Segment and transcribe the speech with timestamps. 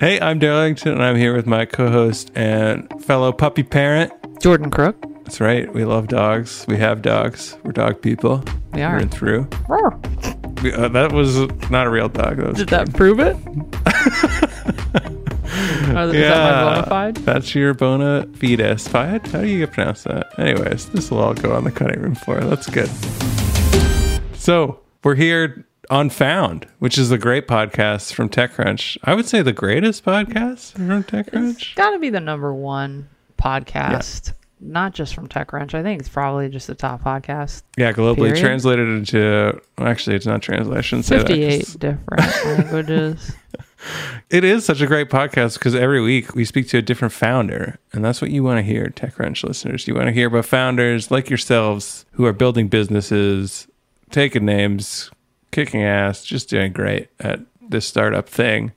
[0.00, 4.12] Hey, I'm Darrell Etherington, and I'm here with my co-host and fellow puppy parent.
[4.40, 4.94] Jordan Crook.
[5.24, 5.74] That's right.
[5.74, 6.64] We love dogs.
[6.68, 7.56] We have dogs.
[7.64, 8.44] We're dog people.
[8.72, 8.92] We are.
[8.92, 9.48] Through and through.
[10.62, 11.36] We, uh, that was
[11.68, 12.36] not a real dog.
[12.36, 13.34] That Did that prove it?
[15.88, 17.16] Is that my bona fide?
[17.16, 18.86] That's your bona fides.
[18.86, 19.26] Fide?
[19.26, 20.38] How do you pronounce that?
[20.38, 22.40] Anyways, this will all go on the cutting room floor.
[22.42, 22.88] That's good.
[24.36, 28.98] So we're here on Found, which is a great podcast from TechCrunch.
[29.04, 31.74] I would say the greatest podcast from TechCrunch.
[31.74, 35.74] Got to be the number one podcast, not just from TechCrunch.
[35.74, 37.62] I think it's probably just the top podcast.
[37.76, 38.38] Yeah, globally Period.
[38.38, 39.60] translated into.
[39.78, 41.02] well, Actually, it's not translation.
[41.02, 43.32] Say 58 different languages.
[44.28, 47.78] It is such a great podcast because every week we speak to a different founder,
[47.92, 49.86] and that's what you want to hear, TechCrunch listeners.
[49.86, 53.68] You want to hear about founders like yourselves who are building businesses,
[54.10, 55.10] taking names,
[55.50, 58.72] kicking ass, just doing great at this startup thing,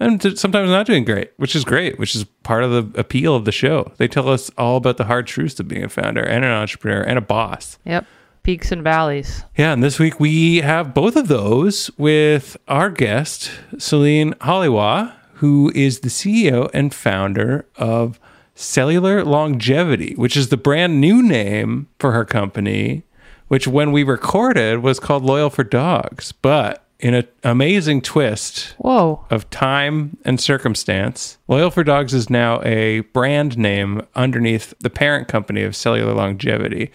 [0.00, 3.44] and sometimes not doing great, which is great, which is part of the appeal of
[3.44, 3.92] the show.
[3.96, 7.02] They tell us all about the hard truths of being a founder and an entrepreneur
[7.02, 7.78] and a boss.
[7.84, 8.06] Yep.
[8.44, 9.44] Peaks and valleys.
[9.56, 15.70] Yeah, and this week we have both of those with our guest, Celine Halioua, who
[15.74, 18.18] is the CEO and founder of
[18.54, 23.04] Cellular Longevity, which is the brand new name for her company,
[23.48, 26.32] which when we recorded was called Loyal for Dogs.
[26.32, 29.24] But in an amazing twist Whoa.
[29.30, 35.28] of time and circumstance, Loyal for Dogs is now a brand name underneath the parent
[35.28, 36.90] company of Cellular Longevity.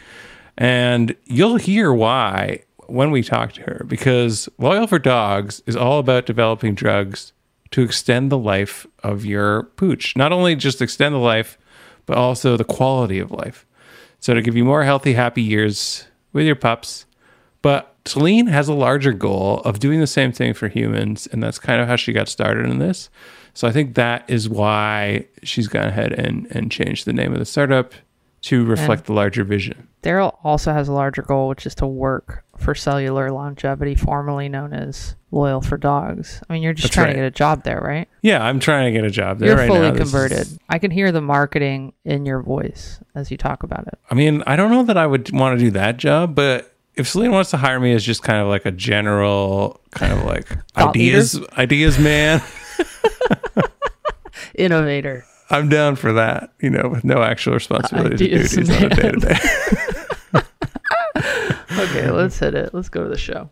[0.57, 5.99] And you'll hear why when we talk to her, because Loyal for Dogs is all
[5.99, 7.33] about developing drugs
[7.71, 10.15] to extend the life of your pooch.
[10.15, 11.57] Not only just extend the life,
[12.05, 13.65] but also the quality of life.
[14.19, 17.05] So to give you more healthy, happy years with your pups.
[17.61, 21.59] But Celine has a larger goal of doing the same thing for humans, and that's
[21.59, 23.09] kind of how she got started in this.
[23.53, 27.39] So I think that is why she's gone ahead and, and changed the name of
[27.39, 27.93] the startup
[28.43, 29.87] to reflect the larger vision.
[30.01, 34.73] Darrell also has a larger goal, which is to work for cellular longevity, formerly known
[34.73, 36.41] as Loyal for Dogs.
[36.49, 37.13] I mean, you're just That's trying right.
[37.13, 38.07] to get a job there, right?
[38.21, 39.95] Yeah, I'm trying to get a job there You're right fully now.
[39.95, 40.39] Converted.
[40.39, 43.97] is- I can hear the marketing in your voice as you talk about it.
[44.11, 47.07] I mean, I don't know that I would want to do that job, but if
[47.07, 50.47] Celine wants to hire me as just kind of like a general kind of like
[50.77, 52.41] ideas ideas man,
[54.55, 55.25] Innovator.
[55.53, 58.89] I'm down for that, you know, with no actual responsibilities or Ideas duties on a
[58.89, 59.35] day to day.
[61.79, 62.73] Okay, let's hit it.
[62.73, 63.49] Let's go to the show.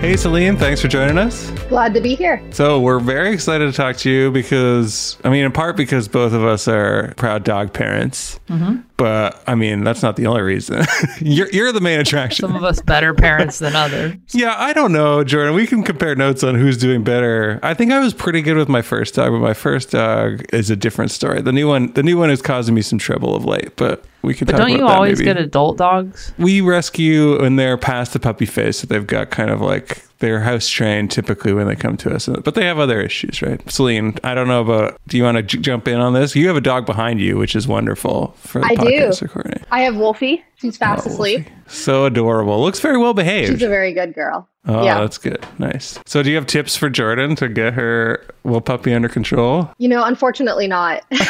[0.00, 1.50] Hey Celine, thanks for joining us.
[1.68, 2.40] Glad to be here.
[2.52, 6.32] So we're very excited to talk to you because, I mean, in part because both
[6.32, 8.80] of us are proud dog parents, Mm-hmm.
[8.96, 10.84] But I mean that's not the only reason.
[11.20, 12.46] you're you're the main attraction.
[12.46, 14.14] Some of us better parents than others.
[14.32, 15.54] yeah, I don't know, Jordan.
[15.54, 17.60] We can compare notes on who's doing better.
[17.62, 20.70] I think I was pretty good with my first dog, but my first dog is
[20.70, 21.42] a different story.
[21.42, 24.34] The new one, the new one is causing me some trouble of late, but we
[24.34, 25.24] can But talk don't about you always maybe.
[25.26, 26.32] get adult dogs?
[26.38, 30.40] we rescue when they're past the puppy phase, so they've got kind of like they're
[30.40, 33.60] house trained typically when they come to us, but they have other issues, right?
[33.70, 35.00] Celine, I don't know about.
[35.06, 36.34] Do you want to j- jump in on this?
[36.34, 39.12] You have a dog behind you, which is wonderful for the I do.
[39.20, 39.62] recording.
[39.70, 40.44] I have Wolfie.
[40.56, 41.40] She's oh, fast Oh, asleep.
[41.40, 41.52] Wolfie.
[41.68, 42.60] So adorable.
[42.60, 43.52] Looks very well behaved.
[43.52, 44.48] She's a very good girl.
[44.68, 45.00] Oh, yeah.
[45.00, 45.44] that's good.
[45.58, 45.98] Nice.
[46.06, 49.70] So, do you have tips for Jordan to get her little puppy under control?
[49.78, 51.04] You know, unfortunately not.
[51.10, 51.22] we,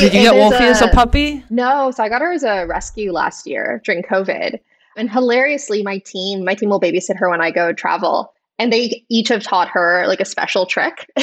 [0.00, 1.42] Did you get there's Wolfie as a puppy?
[1.48, 4.58] No, so I got her as a rescue last year during COVID.
[4.96, 8.32] And hilariously, my team, my team will babysit her when I go travel.
[8.58, 11.10] And they each have taught her like a special trick.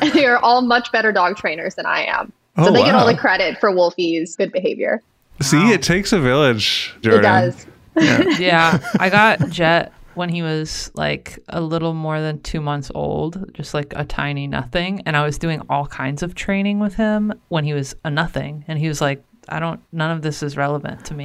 [0.00, 2.32] and they are all much better dog trainers than I am.
[2.56, 5.02] So Oh, they get all the credit for Wolfie's good behavior.
[5.40, 7.20] See, it takes a village, Jordan.
[7.20, 7.66] It does.
[8.38, 13.52] Yeah, I got Jet when he was like a little more than two months old,
[13.54, 15.02] just like a tiny nothing.
[15.06, 18.64] And I was doing all kinds of training with him when he was a nothing.
[18.68, 21.24] And he was like, I don't, none of this is relevant to me.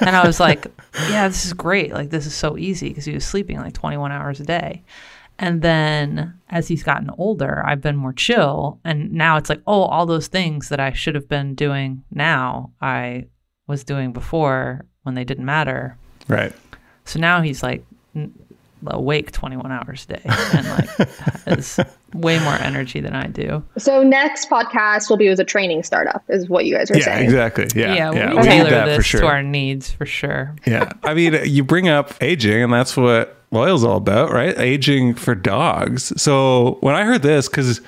[0.00, 0.66] and I was like,
[1.10, 1.92] yeah, this is great.
[1.92, 4.82] Like, this is so easy because he was sleeping like 21 hours a day.
[5.38, 8.78] And then as he's gotten older, I've been more chill.
[8.84, 12.70] And now it's like, oh, all those things that I should have been doing now,
[12.80, 13.26] I
[13.66, 15.96] was doing before when they didn't matter.
[16.28, 16.52] Right.
[17.04, 17.84] So now he's like
[18.14, 18.32] n-
[18.86, 23.62] awake 21 hours a day and like way more energy than I do.
[23.78, 27.04] So next podcast will be with a training startup, is what you guys are Yeah,
[27.04, 27.24] saying.
[27.24, 27.68] exactly.
[27.74, 27.94] Yeah.
[27.94, 28.30] Yeah, yeah.
[28.30, 29.20] we, we tailor this for sure.
[29.20, 30.54] to our needs for sure.
[30.66, 30.90] yeah.
[31.02, 34.58] I mean, you bring up aging, and that's what Loyal's all about, right?
[34.58, 36.12] Aging for dogs.
[36.20, 37.80] So when I heard this, because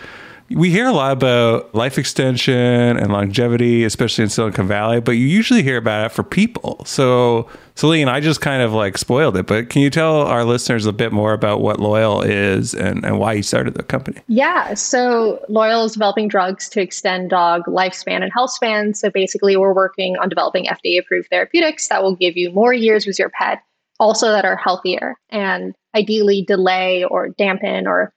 [0.51, 5.27] we hear a lot about life extension and longevity, especially in Silicon Valley, but you
[5.27, 6.85] usually hear about it for people.
[6.85, 10.87] So, Celine, I just kind of like spoiled it, but can you tell our listeners
[10.87, 14.21] a bit more about what Loyal is and, and why you started the company?
[14.29, 14.75] Yeah.
[14.75, 18.95] So, Loyal is developing drugs to extend dog lifespan and health span.
[18.95, 23.07] So, basically, we're working on developing FDA approved therapeutics that will give you more years
[23.07, 23.63] with your pet,
[23.99, 28.13] also that are healthier and ideally delay or dampen or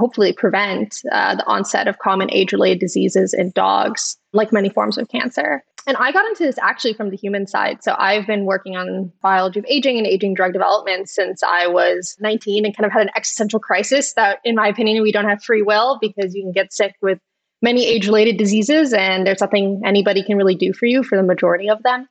[0.00, 4.98] hopefully prevent uh, the onset of common age related diseases in dogs, like many forms
[4.98, 5.62] of cancer.
[5.86, 7.82] And I got into this actually from the human side.
[7.82, 12.16] So I've been working on biology of aging and aging drug development since I was
[12.20, 15.42] 19 and kind of had an existential crisis that, in my opinion, we don't have
[15.42, 17.18] free will because you can get sick with
[17.62, 21.22] many age related diseases and there's nothing anybody can really do for you for the
[21.22, 22.08] majority of them.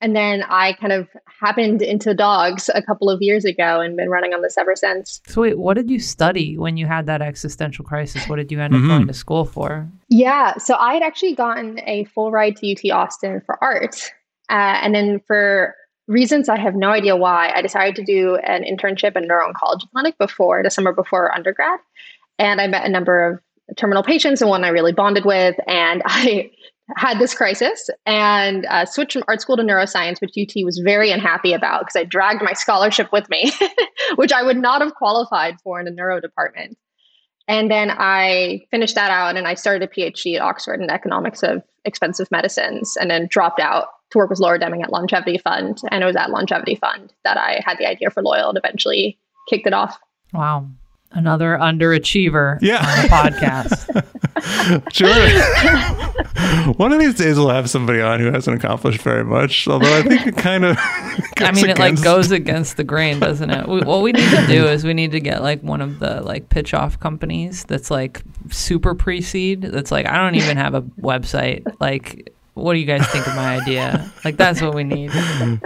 [0.00, 1.08] And then I kind of
[1.40, 5.20] happened into dogs a couple of years ago and been running on this ever since.
[5.26, 8.28] So wait, what did you study when you had that existential crisis?
[8.28, 8.88] What did you end up mm-hmm.
[8.88, 9.88] going to school for?
[10.08, 14.12] Yeah, so I had actually gotten a full ride to UT Austin for art.
[14.50, 15.74] Uh, and then for
[16.08, 20.18] reasons I have no idea why, I decided to do an internship in neuro-oncology clinic
[20.18, 21.80] before the summer before undergrad.
[22.38, 25.56] And I met a number of terminal patients and one I really bonded with.
[25.66, 26.50] And I
[26.94, 31.10] had this crisis and uh, switched from art school to neuroscience, which UT was very
[31.10, 33.50] unhappy about because I dragged my scholarship with me,
[34.16, 36.78] which I would not have qualified for in a neuro department.
[37.48, 41.42] And then I finished that out and I started a PhD at Oxford in economics
[41.42, 45.80] of expensive medicines and then dropped out to work with Laura Deming at Longevity Fund.
[45.90, 49.18] And it was at Longevity Fund that I had the idea for Loyal and eventually
[49.48, 49.98] kicked it off.
[50.32, 50.66] Wow
[51.12, 52.78] another underachiever yeah.
[52.78, 54.04] on the podcast.
[54.92, 55.14] sure.
[56.74, 59.66] One of these days we'll have somebody on who hasn't accomplished very much.
[59.68, 60.76] Although I think it kind of.
[61.38, 63.68] I mean, it like goes against the grain, doesn't it?
[63.68, 66.20] We, what we need to do is we need to get like one of the
[66.22, 69.62] like pitch off companies that's like super pre seed.
[69.62, 71.64] That's like I don't even have a website.
[71.80, 74.10] Like what do you guys think of my idea?
[74.24, 75.10] Like that's what we need.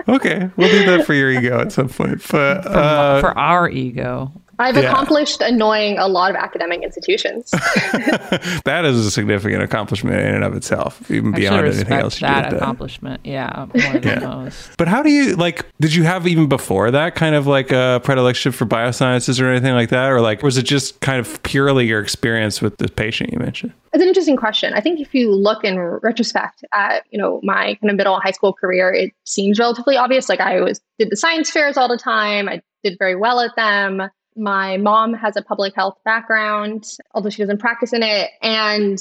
[0.09, 3.71] Okay, we'll do that for your ego at some point, but for, uh, for our
[3.71, 4.33] ego.
[4.61, 4.91] I've yeah.
[4.91, 7.51] accomplished annoying a lot of academic institutions.
[7.51, 12.53] that is a significant accomplishment in and of itself, even beyond anything else you that
[12.53, 13.23] accomplishment.
[13.25, 14.19] Yeah, more than yeah.
[14.21, 14.77] most.
[14.77, 15.65] But how do you like?
[15.81, 19.73] Did you have even before that kind of like a predilection for biosciences or anything
[19.73, 23.33] like that, or like was it just kind of purely your experience with the patient
[23.33, 23.73] you mentioned?
[23.95, 24.75] It's an interesting question.
[24.75, 28.33] I think if you look in retrospect at you know my kind of middle high
[28.33, 30.29] school career, it seems relatively obvious.
[30.29, 32.47] Like I was did the science fairs all the time.
[32.47, 34.11] I did very well at them
[34.41, 36.85] my mom has a public health background,
[37.15, 38.31] although she doesn't practice in it.
[38.43, 38.99] And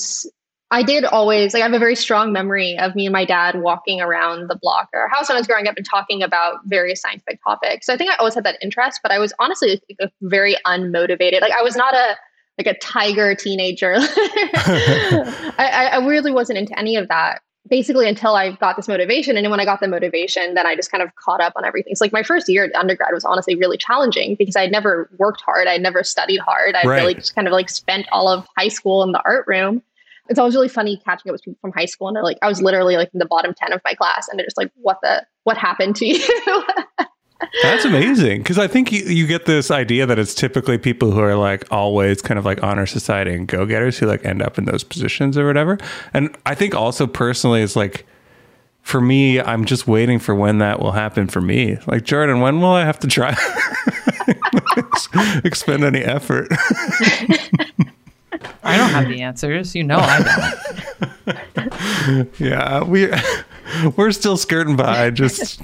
[0.70, 3.62] I did always, like, I have a very strong memory of me and my dad
[3.62, 7.02] walking around the block or house when I was growing up and talking about various
[7.02, 7.88] scientific topics.
[7.88, 11.42] So I think I always had that interest, but I was honestly like, very unmotivated.
[11.42, 12.18] Like, I was not a,
[12.58, 13.96] like a tiger teenager.
[13.98, 19.38] I, I really wasn't into any of that basically until I got this motivation.
[19.38, 21.66] And then when I got the motivation, then I just kind of caught up on
[21.66, 21.95] everything.
[21.95, 25.42] So like my first year at undergrad was honestly really challenging because I'd never worked
[25.42, 25.68] hard.
[25.68, 26.75] I'd never studied hard.
[26.75, 27.01] I right.
[27.01, 29.81] really just kind of like spent all of high school in the art room.
[30.30, 32.48] It's always really funny catching up with people from high school and they're like, I
[32.48, 34.27] was literally like in the bottom 10 of my class.
[34.27, 36.19] And they're just like, what the, what happened to you?
[37.64, 41.22] That's amazing because I think you, you get this idea that it's typically people who
[41.22, 44.58] are like always kind of like honor society and go getters who like end up
[44.58, 45.78] in those positions or whatever.
[46.14, 48.06] And I think also personally, it's like
[48.82, 51.78] for me, I'm just waiting for when that will happen for me.
[51.88, 53.32] Like Jordan, when will I have to try
[55.44, 56.48] expend any effort?
[58.64, 59.76] I don't have the answers.
[59.76, 60.54] You know I
[61.26, 62.30] don't.
[62.40, 63.12] yeah, we
[63.97, 65.09] we're still skirting by.
[65.19, 65.64] Just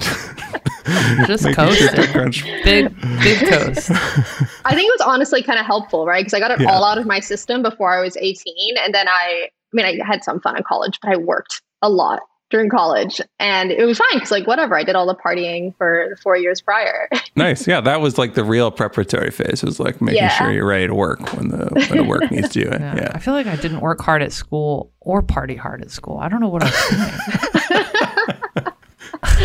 [1.25, 2.31] just coasting.
[2.31, 3.89] Sure big, big coast.
[3.91, 6.21] I think it was honestly kind of helpful, right?
[6.21, 6.71] Because I got it yeah.
[6.71, 8.77] all out of my system before I was 18.
[8.77, 11.89] And then I, I mean, I had some fun in college, but I worked a
[11.89, 12.21] lot
[12.51, 16.15] during college and it was fine because like whatever i did all the partying for
[16.21, 19.99] four years prior nice yeah that was like the real preparatory phase it was like
[19.99, 20.29] making yeah.
[20.29, 22.95] sure you're ready to work when the when the work needs to yeah.
[22.95, 23.11] yeah.
[23.15, 26.29] i feel like i didn't work hard at school or party hard at school i
[26.29, 27.85] don't know what i was doing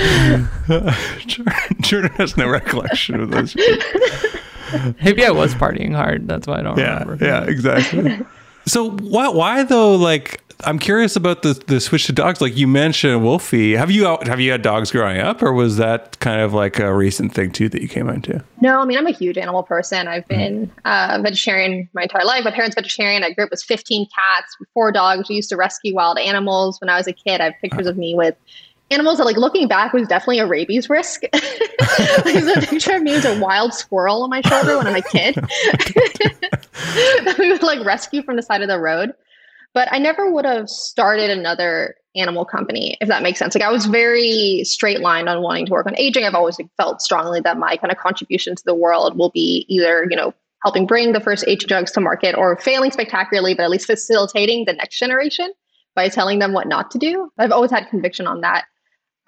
[1.81, 3.55] Jordan has no recollection of those.
[5.03, 6.29] Maybe I was partying hard.
[6.29, 7.25] That's why I don't yeah, remember.
[7.25, 8.21] Yeah, exactly.
[8.67, 9.97] So why why though?
[9.97, 12.41] Like I'm curious about the the switch to dogs.
[12.41, 13.73] Like you mentioned, Wolfie.
[13.73, 16.95] Have you have you had dogs growing up, or was that kind of like a
[16.95, 18.45] recent thing too that you came into?
[18.61, 20.09] No, I mean I'm a huge animal person.
[20.09, 20.39] I've mm-hmm.
[20.39, 20.73] been mm.
[20.85, 22.45] uh, vegetarian my entire life.
[22.45, 23.25] My parents vegetarian.
[23.25, 25.29] I grew up with 15 cats, four dogs.
[25.29, 27.41] We used to rescue wild animals when I was a kid.
[27.41, 28.37] I have pictures of me with
[28.91, 31.23] animals that like looking back was definitely a rabies risk.
[32.25, 35.03] There's a picture of me as a wild squirrel on my shoulder when I'm a
[35.03, 35.37] kid.
[37.39, 39.13] we would like rescue from the side of the road.
[39.73, 43.55] But I never would have started another animal company, if that makes sense.
[43.55, 46.25] Like I was very straight lined on wanting to work on aging.
[46.25, 50.07] I've always felt strongly that my kind of contribution to the world will be either,
[50.11, 53.71] you know, helping bring the first aging drugs to market or failing spectacularly, but at
[53.71, 55.53] least facilitating the next generation
[55.95, 57.31] by telling them what not to do.
[57.39, 58.65] I've always had conviction on that.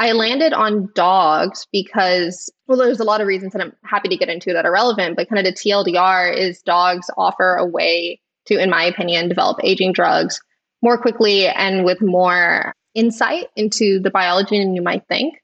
[0.02, 4.16] I landed on dogs because, well, there's a lot of reasons that I'm happy to
[4.16, 8.20] get into that are relevant, but kind of the TLDR is dogs offer a way
[8.46, 10.40] to, in my opinion, develop aging drugs
[10.82, 15.36] more quickly and with more insight into the biology than you might think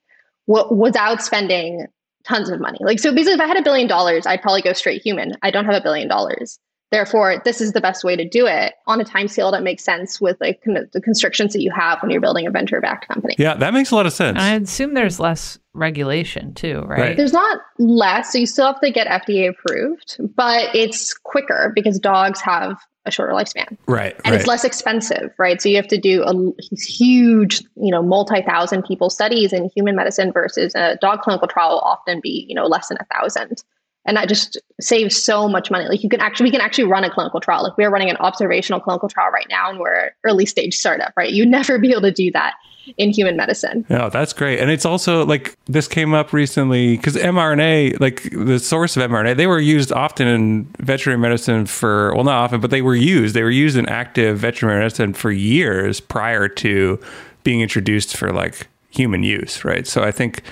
[0.49, 1.87] w- without spending
[2.25, 2.79] tons of money.
[2.81, 5.37] Like, so basically, if I had a billion dollars, I'd probably go straight human.
[5.41, 6.59] I don't have a billion dollars.
[6.91, 9.85] Therefore, this is the best way to do it on a time scale that makes
[9.85, 13.35] sense with like the constrictions that you have when you're building a venture backed company.
[13.39, 14.39] Yeah, that makes a lot of sense.
[14.39, 17.01] And I assume there's less regulation too, right?
[17.01, 17.17] right?
[17.17, 21.99] There's not less, so you still have to get FDA approved, but it's quicker because
[21.99, 23.77] dogs have a shorter lifespan.
[23.87, 24.15] Right.
[24.25, 24.35] And right.
[24.35, 25.61] it's less expensive, right?
[25.61, 26.35] So you have to do a
[26.77, 31.81] huge, you know, multi-thousand people studies in human medicine versus a dog clinical trial will
[31.81, 33.63] often be, you know, less than a thousand
[34.09, 35.87] and that just saves so much money.
[35.87, 37.63] Like you can actually we can actually run a clinical trial.
[37.63, 41.31] Like we're running an observational clinical trial right now and we're early stage startup right?
[41.31, 42.55] You'd never be able to do that
[42.97, 43.85] in human medicine.
[43.91, 44.61] Yeah that's great.
[44.61, 49.37] And it's also like this came up recently because mrna like the source of mrna
[49.37, 53.35] they were used often in veterinary medicine for well not often but they were used
[53.35, 56.99] they were used in active veterinary medicine for years prior to
[57.45, 59.87] being introduced for like human use right?
[59.87, 60.43] So i think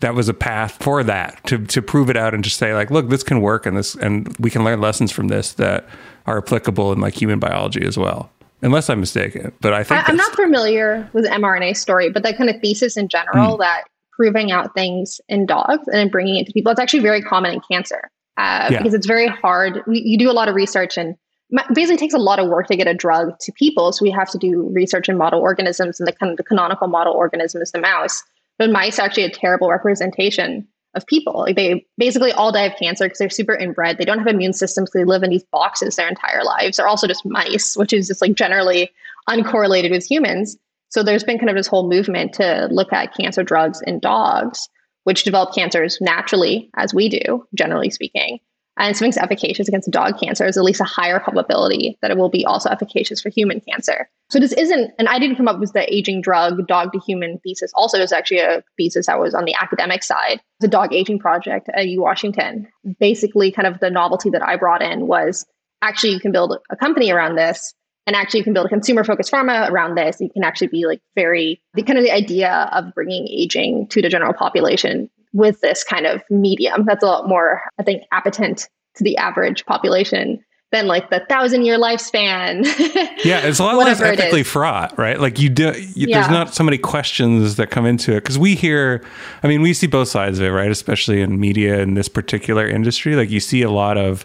[0.00, 2.90] that was a path for that to to prove it out and just say like,
[2.90, 5.86] look, this can work and this and we can learn lessons from this that
[6.26, 8.30] are applicable in like human biology as well.
[8.62, 12.36] Unless I'm mistaken, but I think I, am not familiar with mRNA story, but that
[12.36, 13.58] kind of thesis in general mm.
[13.60, 17.22] that proving out things in dogs and then bringing it to people, it's actually very
[17.22, 18.78] common in cancer uh, yeah.
[18.78, 19.82] because it's very hard.
[19.86, 21.16] We, you do a lot of research and
[21.74, 23.92] basically takes a lot of work to get a drug to people.
[23.92, 26.86] So we have to do research in model organisms, and the kind of the canonical
[26.86, 28.22] model organism is the mouse.
[28.60, 31.40] But mice are actually a terrible representation of people.
[31.40, 33.96] Like they basically all die of cancer because they're super inbred.
[33.96, 34.90] They don't have immune systems.
[34.90, 36.76] They live in these boxes their entire lives.
[36.76, 38.90] They're also just mice, which is just like generally
[39.30, 40.58] uncorrelated with humans.
[40.90, 44.68] So there's been kind of this whole movement to look at cancer drugs in dogs,
[45.04, 48.40] which develop cancers naturally, as we do, generally speaking,
[48.80, 52.30] and something's efficacious against dog cancer, there's at least a higher probability that it will
[52.30, 54.08] be also efficacious for human cancer.
[54.30, 57.38] So this isn't, and I didn't come up with the aging drug dog to human
[57.40, 57.72] thesis.
[57.74, 61.68] Also, there's actually a thesis that was on the academic side, the dog aging project
[61.74, 62.68] at U Washington.
[62.98, 65.46] Basically, kind of the novelty that I brought in was
[65.82, 67.74] actually you can build a company around this
[68.06, 70.86] and actually you can build a consumer focused pharma around this you can actually be
[70.86, 75.60] like very the kind of the idea of bringing aging to the general population with
[75.60, 76.84] this kind of medium.
[76.84, 81.64] That's a lot more, I think, appetent to the average population than like the thousand
[81.64, 82.64] year lifespan.
[83.24, 85.18] yeah, it's a lot less ethically fraught, right?
[85.20, 86.20] Like you do, you, yeah.
[86.20, 89.04] there's not so many questions that come into it because we hear,
[89.42, 90.70] I mean, we see both sides of it, right?
[90.70, 94.24] Especially in media in this particular industry, like you see a lot of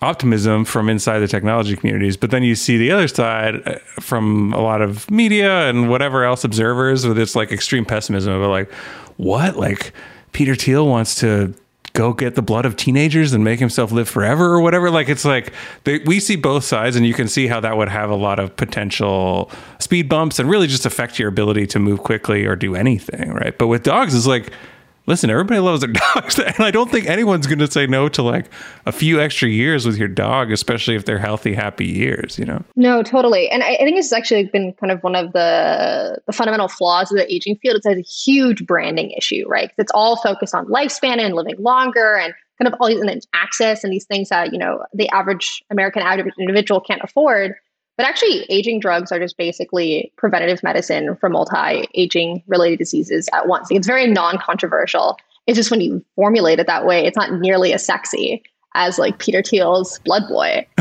[0.00, 4.52] optimism from inside the technology communities, but then you see the other side uh, from
[4.54, 8.72] a lot of media and whatever else observers with this like extreme pessimism about like,
[9.18, 9.92] what, like
[10.32, 11.54] Peter Thiel wants to
[11.94, 14.90] go get the blood of teenagers and make himself live forever or whatever.
[14.90, 15.52] Like it's like
[15.84, 18.38] they, we see both sides, and you can see how that would have a lot
[18.38, 22.74] of potential speed bumps and really just affect your ability to move quickly or do
[22.74, 23.56] anything, right?
[23.58, 24.52] But with dogs, it's like
[25.12, 26.38] listen, everybody loves their dogs.
[26.38, 28.46] And I don't think anyone's going to say no to like
[28.86, 32.64] a few extra years with your dog, especially if they're healthy, happy years, you know?
[32.76, 33.50] No, totally.
[33.50, 37.12] And I, I think it's actually been kind of one of the, the fundamental flaws
[37.12, 37.76] of the aging field.
[37.76, 39.70] It's a huge branding issue, right?
[39.76, 43.84] It's all focused on lifespan and living longer and kind of all these and access
[43.84, 47.54] and these things that, you know, the average American average individual can't afford.
[47.96, 53.46] But actually, aging drugs are just basically preventative medicine for multi aging related diseases at
[53.48, 53.68] once.
[53.70, 55.18] It's very non controversial.
[55.46, 58.42] It's just when you formulate it that way, it's not nearly as sexy
[58.74, 60.66] as like Peter Thiel's Blood Boy.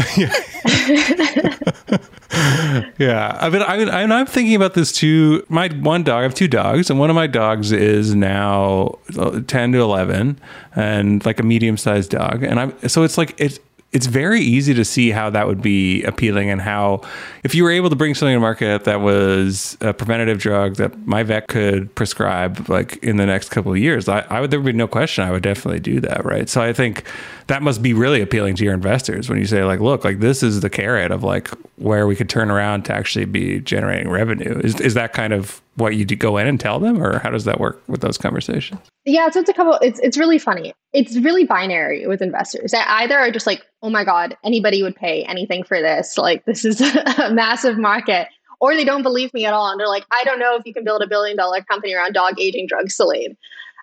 [2.97, 5.45] yeah, I mean, I mean, and I'm thinking about this too.
[5.49, 9.41] My one dog, I have two dogs, and one of my dogs is now uh,
[9.47, 10.39] ten to eleven,
[10.75, 13.59] and like a medium sized dog, and I'm so it's like it's
[13.91, 17.01] it's very easy to see how that would be appealing and how
[17.43, 21.05] if you were able to bring something to market that was a preventative drug that
[21.05, 24.59] my vet could prescribe like in the next couple of years I, I would there
[24.59, 26.47] would be no question i would definitely do that right?
[26.47, 27.05] So i think
[27.47, 30.41] that must be really appealing to your investors when you say like look like this
[30.41, 31.49] is the carrot of like
[31.81, 34.59] where we could turn around to actually be generating revenue.
[34.63, 37.45] Is, is that kind of what you go in and tell them or how does
[37.45, 38.81] that work with those conversations?
[39.05, 40.73] Yeah so it's a couple it's, it's really funny.
[40.93, 42.71] It's really binary with investors.
[42.71, 46.17] That either are just like oh my god anybody would pay anything for this.
[46.17, 46.81] Like this is
[47.19, 48.27] a massive market.
[48.59, 50.73] Or they don't believe me at all and they're like i don't know if you
[50.73, 53.35] can build a billion dollar company around dog aging drug Celine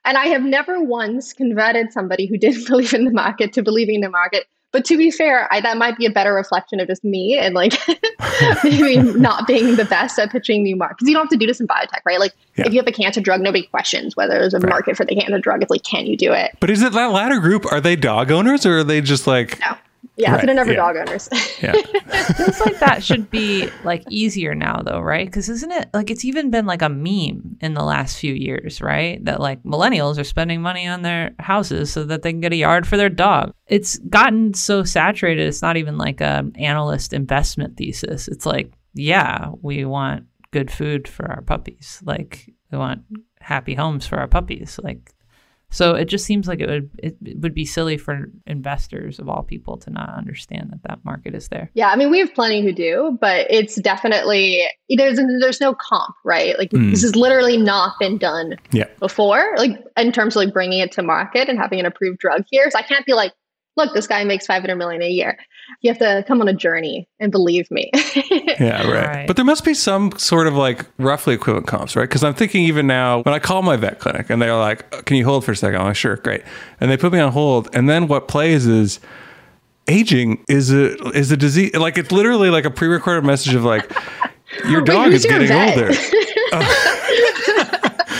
[0.04, 3.96] And I have never once converted somebody who didn't believe in the market to believing
[3.96, 4.46] in the market.
[4.70, 7.54] But to be fair, I, that might be a better reflection of just me and
[7.54, 7.72] like
[8.64, 10.98] maybe not being the best at pitching new markets.
[10.98, 12.20] Because You don't have to do this in biotech, right?
[12.20, 12.66] Like yeah.
[12.66, 14.68] if you have a cancer drug, nobody questions whether there's a right.
[14.68, 15.62] market for the cancer drug.
[15.62, 16.56] It's like, can you do it?
[16.60, 17.70] But is it that latter group?
[17.70, 19.76] Are they dog owners or are they just like no.
[20.18, 20.46] Yeah, right.
[20.46, 20.76] never yeah.
[20.76, 21.28] dog owners.
[21.62, 21.72] yeah.
[21.74, 25.24] it feels like that should be like easier now though, right?
[25.24, 28.80] Because isn't it like it's even been like a meme in the last few years,
[28.80, 29.24] right?
[29.24, 32.56] That like millennials are spending money on their houses so that they can get a
[32.56, 33.52] yard for their dog.
[33.68, 38.26] It's gotten so saturated, it's not even like a analyst investment thesis.
[38.26, 42.02] It's like, yeah, we want good food for our puppies.
[42.04, 43.02] Like we want
[43.40, 44.80] happy homes for our puppies.
[44.82, 45.12] Like
[45.70, 49.28] so it just seems like it would it, it, would be silly for investors of
[49.28, 51.70] all people to not understand that that market is there.
[51.74, 56.14] Yeah, I mean we have plenty who do, but it's definitely there's there's no comp,
[56.24, 56.58] right?
[56.58, 56.90] Like mm.
[56.90, 58.86] this has literally not been done yeah.
[58.98, 62.44] before, like in terms of like bringing it to market and having an approved drug
[62.50, 62.70] here.
[62.70, 63.32] So I can't be like,
[63.76, 65.38] look, this guy makes 500 million a year.
[65.80, 67.90] You have to come on a journey and believe me.
[68.30, 69.06] yeah, right.
[69.06, 69.26] right.
[69.26, 72.04] But there must be some sort of like roughly equivalent comps, right?
[72.04, 75.16] Because I'm thinking even now when I call my vet clinic and they're like, can
[75.16, 75.80] you hold for a second?
[75.80, 76.42] I'm like, sure, great.
[76.80, 77.68] And they put me on hold.
[77.74, 79.00] And then what plays is,
[79.88, 83.90] aging is a is a disease like it's literally like a pre-recorded message of like
[84.68, 85.90] your dog Wait, is getting older
[86.52, 86.60] uh,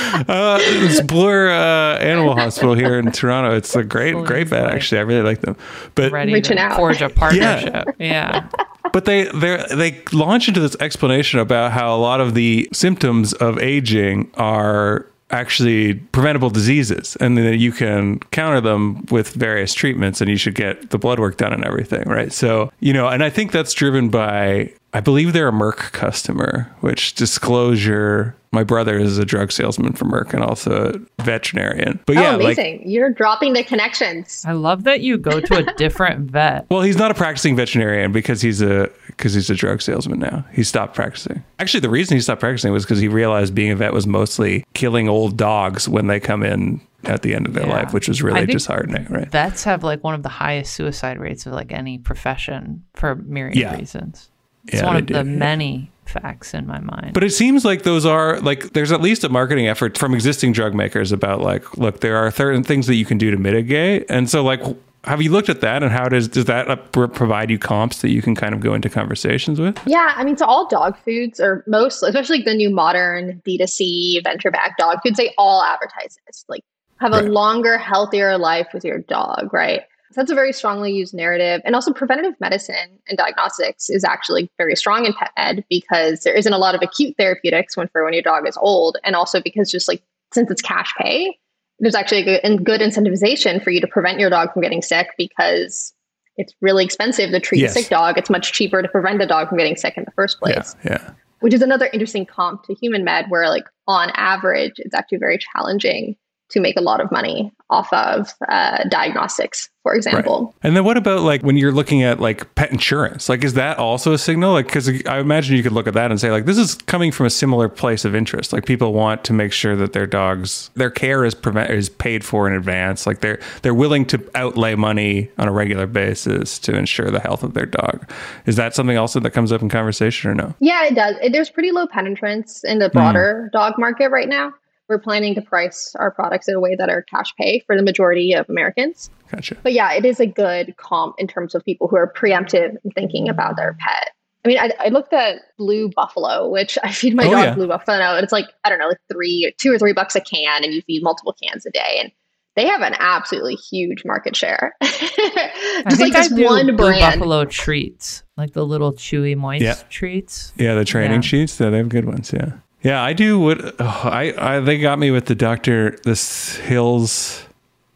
[0.29, 3.55] uh, it's Bloor uh, Animal Hospital here in Toronto.
[3.55, 4.65] It's a great, great vet.
[4.67, 5.57] Actually, I really like them.
[5.95, 6.77] But ready reaching to out.
[6.77, 7.75] forge a partnership.
[7.75, 7.85] Yeah.
[7.99, 8.49] yeah.
[8.91, 13.35] But they they they launch into this explanation about how a lot of the symptoms
[13.35, 20.23] of aging are actually preventable diseases and that you can counter them with various treatments
[20.23, 23.23] and you should get the blood work done and everything right so you know and
[23.23, 28.99] i think that's driven by I believe they're a Merck customer, which disclosure my brother
[28.99, 32.01] is a drug salesman for Merck and also a veterinarian.
[32.07, 32.79] But oh, yeah, oh, amazing.
[32.79, 34.43] Like, You're dropping the connections.
[34.47, 36.67] I love that you go to a different vet.
[36.71, 40.47] Well, he's not a practicing veterinarian because he's a because he's a drug salesman now.
[40.53, 41.45] He stopped practicing.
[41.59, 44.65] Actually, the reason he stopped practicing was because he realized being a vet was mostly
[44.73, 47.75] killing old dogs when they come in at the end of their yeah.
[47.75, 49.31] life, which was really disheartening, right?
[49.31, 53.57] Vets have like one of the highest suicide rates of like any profession for myriad
[53.57, 53.77] yeah.
[53.77, 54.28] reasons.
[54.69, 57.13] It's yeah, one of do, the many facts in my mind.
[57.15, 60.53] But it seems like those are like there's at least a marketing effort from existing
[60.53, 64.07] drug makers about like, look, there are certain things that you can do to mitigate,
[64.09, 64.63] and so like.
[65.05, 68.11] Have you looked at that, and how does does that uh, provide you comps that
[68.11, 69.81] you can kind of go into conversations with?
[69.87, 74.25] Yeah, I mean, so all dog foods, or most, especially like the new modern D2C
[74.25, 76.45] venture backed dog foods, they all advertise this.
[76.49, 76.65] Like,
[77.01, 77.31] have a right.
[77.31, 79.83] longer, healthier life with your dog, right?
[80.11, 81.61] So that's a very strongly used narrative.
[81.65, 86.35] And also, preventative medicine and diagnostics is actually very strong in pet med because there
[86.35, 88.97] isn't a lot of acute therapeutics when for when your dog is old.
[89.05, 91.39] And also because just like since it's cash pay,
[91.79, 95.09] there's actually a good, good incentivization for you to prevent your dog from getting sick
[95.19, 95.93] because
[96.37, 97.77] it's really expensive to treat yes.
[97.77, 98.17] a sick dog.
[98.17, 100.75] It's much cheaper to prevent the dog from getting sick in the first place.
[100.85, 101.11] Yeah, yeah.
[101.41, 105.39] Which is another interesting comp to human med, where like on average, it's actually very
[105.39, 106.17] challenging
[106.51, 110.45] to make a lot of money off of uh, diagnostics, for example.
[110.45, 110.55] Right.
[110.69, 113.29] And then what about like when you're looking at like pet insurance?
[113.29, 114.53] Like, is that also a signal?
[114.53, 117.13] Like, because I imagine you could look at that and say like, this is coming
[117.13, 118.53] from a similar place of interest.
[118.53, 122.25] Like, people want to make sure that their dogs, their care is prevent is paid
[122.25, 123.07] for in advance.
[123.07, 127.43] Like, they're they're willing to outlay money on a regular basis to ensure the health
[127.43, 128.11] of their dog.
[128.47, 130.55] Is that something also that comes up in conversation or no?
[130.61, 131.17] Yeah, it does.
[131.31, 133.53] There's pretty low penetrance in the broader mm.
[133.53, 134.55] dog market right now
[134.89, 137.83] we're planning to price our products in a way that are cash pay for the
[137.83, 139.11] majority of Americans.
[139.31, 139.57] Gotcha.
[139.63, 142.93] But yeah, it is a good comp in terms of people who are preemptive and
[142.95, 144.11] thinking about their pet.
[144.45, 147.55] I mean, I, I looked at Blue Buffalo, which I feed my oh, dog yeah.
[147.55, 150.21] Blue Buffalo and It's like, I don't know, like three, two or three bucks a
[150.21, 151.99] can, and you feed multiple cans a day.
[152.01, 152.13] And
[152.57, 154.75] they have an absolutely huge market share.
[154.83, 157.21] Just like this one Blue brand.
[157.21, 159.75] Buffalo treats, like the little chewy moist yeah.
[159.91, 160.53] treats.
[160.57, 161.29] Yeah, the training yeah.
[161.29, 161.61] sheets.
[161.61, 162.33] Yeah, they have good ones.
[162.33, 162.53] Yeah.
[162.83, 167.45] Yeah, I do what oh, I, I they got me with the doctor this Hills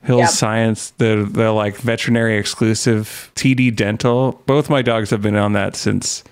[0.02, 0.30] Hills Yep.
[0.30, 4.42] Science, the the like veterinary exclusive TD Dental.
[4.46, 6.24] Both my dogs have been on that since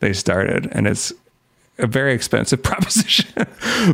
[0.00, 1.12] they started, and it's
[1.78, 3.32] a very expensive proposition.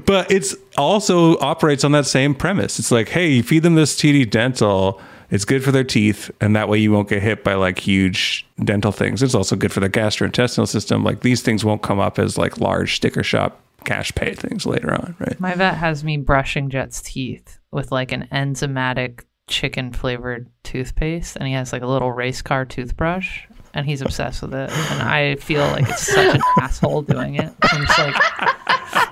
[0.07, 2.79] but it's also operates on that same premise.
[2.79, 5.01] It's like, hey, you feed them this TD Dental.
[5.31, 8.47] It's good for their teeth, and that way you won't get hit by like huge
[8.65, 9.23] dental things.
[9.23, 11.05] It's also good for the gastrointestinal system.
[11.05, 14.93] Like these things won't come up as like large sticker shop cash pay things later
[14.93, 15.41] on, right?
[15.41, 21.49] My vet has me brushing Jet's teeth with like an enzymatic chicken flavored toothpaste, and
[21.49, 24.71] he has like a little race car toothbrush, and he's obsessed with it.
[24.71, 27.51] And I feel like it's such an asshole doing it.
[27.63, 28.15] I'm just like,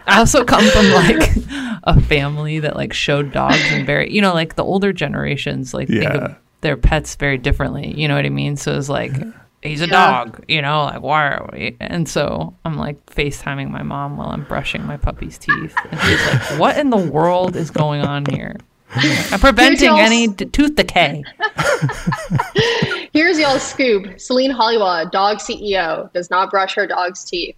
[0.07, 1.31] I also come from like
[1.85, 5.89] a family that like showed dogs and very, you know, like the older generations like
[5.89, 7.95] think of their pets very differently.
[7.97, 8.57] You know what I mean?
[8.57, 9.13] So it's like.
[9.63, 9.91] He's a Yeah.
[10.25, 11.77] dog, you know, like why are we?
[11.81, 15.75] And so I'm like FaceTiming my mom while I'm brushing my puppy's teeth.
[15.91, 18.57] And she's like, what in the world is going on here?
[18.95, 21.25] I'm preventing any d- tooth decay.
[23.17, 24.21] Here's y'all's scoop.
[24.21, 27.57] Celine Halioua, dog CEO, does not brush her dog's teeth.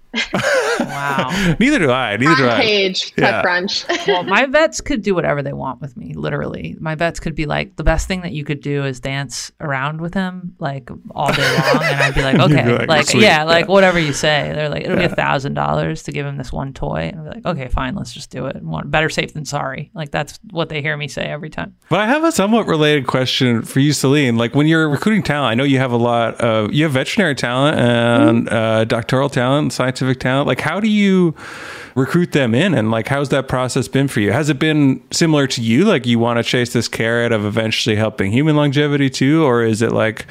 [0.80, 1.54] Wow.
[1.58, 2.16] Neither do I.
[2.16, 2.60] Neither do I.
[2.60, 3.42] page, Yeah.
[3.42, 4.06] TechCrunch.
[4.06, 6.76] Well, my vets could do whatever they want with me, literally.
[6.78, 10.00] My vets could be like, the best thing that you could do is dance around
[10.00, 11.82] with him, like all day long.
[11.82, 13.72] And I'd be like, You'd be okay, like, like, yeah, like Yeah.
[13.72, 14.52] whatever you say.
[14.54, 17.10] They're like, it'll be a thousand dollars to give him this one toy.
[17.12, 18.56] And I'd be like, okay, fine, let's just do it.
[18.90, 19.90] Better safe than sorry.
[19.92, 21.74] Like that's what they hear me say every time.
[21.90, 24.36] But I have a somewhat related question for you, Celine.
[24.36, 27.34] Like when you're recruiting talent, I know you have a lot of you have veterinary
[27.34, 30.46] talent and uh, doctoral talent, and scientific talent.
[30.46, 31.34] Like how do you
[31.94, 34.30] recruit them in, and like how's that process been for you?
[34.30, 35.84] Has it been similar to you?
[35.84, 39.80] Like you want to chase this carrot of eventually helping human longevity too, or is
[39.80, 40.26] it like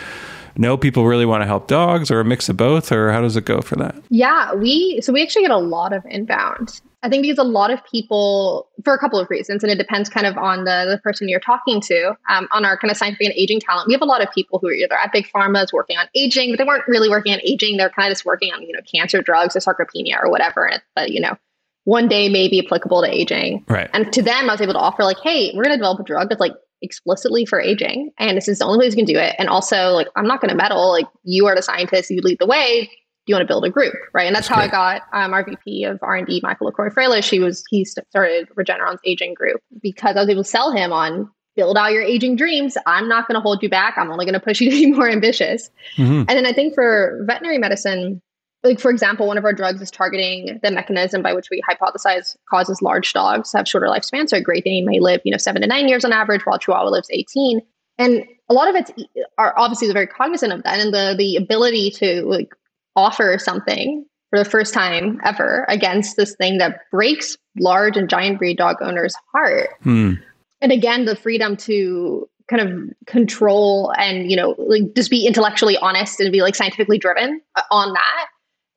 [0.58, 3.36] no, people really want to help dogs, or a mix of both, or how does
[3.36, 3.96] it go for that?
[4.10, 6.82] Yeah, we so we actually get a lot of inbound.
[7.04, 10.10] I think because a lot of people, for a couple of reasons, and it depends
[10.10, 12.18] kind of on the, the person you're talking to.
[12.28, 14.58] Um, on our kind of scientific and aging talent, we have a lot of people
[14.60, 17.40] who are either at big pharmas working on aging, but they weren't really working on
[17.44, 17.78] aging.
[17.78, 20.72] They're kind of just working on you know cancer drugs or sarcopenia or whatever.
[20.96, 21.38] But you know,
[21.84, 23.64] one day may be applicable to aging.
[23.70, 23.90] Right.
[23.94, 26.04] And to them, I was able to offer like, hey, we're going to develop a
[26.04, 29.18] drug that's like explicitly for aging, and this is the only way you can do
[29.18, 29.36] it.
[29.40, 30.90] And also, like, I'm not going to meddle.
[30.92, 32.90] Like, you are the scientist, you lead the way.
[33.26, 34.26] Do you want to build a group, right?
[34.26, 36.90] And that's, That's how I got um, our VP of R and D, Michael LaCroix
[36.90, 37.22] Freyla.
[37.22, 40.94] She was he st- started Regeneron's aging group because I was able to sell him
[40.94, 42.78] on build out your aging dreams.
[42.86, 43.96] I'm not going to hold you back.
[43.98, 45.70] I'm only going to push you to be more ambitious.
[45.98, 46.20] Mhm.
[46.20, 48.22] And then I think for veterinary medicine,
[48.68, 52.36] like for example, one of our drugs is targeting the mechanism by which we hypothesize
[52.50, 54.30] causes large dogs to have shorter lifespans.
[54.30, 56.60] So a Great Dane may live, you know, seven to nine years on average, while
[56.60, 57.62] Chihuahua lives 18.
[57.98, 58.92] And a lot of it's
[59.38, 62.54] are obviously very cognizant of that and the the ability to like
[62.96, 68.38] offer something for the first time ever against this thing that breaks large and giant
[68.38, 70.14] breed dog owners' heart Hmm.
[70.62, 75.78] and again the freedom to kind of control and you know like just be intellectually
[75.78, 78.28] honest and be like scientifically driven uh, on that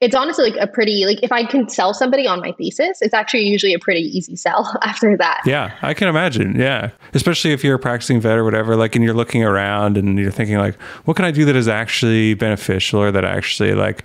[0.00, 3.12] it's honestly like a pretty like if i can sell somebody on my thesis it's
[3.12, 6.58] actually usually a pretty easy sell after that Yeah, I can imagine.
[6.58, 6.90] Yeah.
[7.14, 10.30] Especially if you're a practicing vet or whatever, like, and you're looking around and you're
[10.30, 14.04] thinking, like, what can I do that is actually beneficial or that actually, like,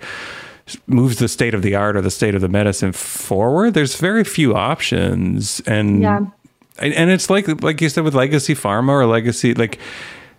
[0.86, 3.74] moves the state of the art or the state of the medicine forward?
[3.74, 5.60] There's very few options.
[5.66, 6.18] And, Yeah.
[6.78, 9.78] and and it's like, like you said, with legacy pharma or legacy, like,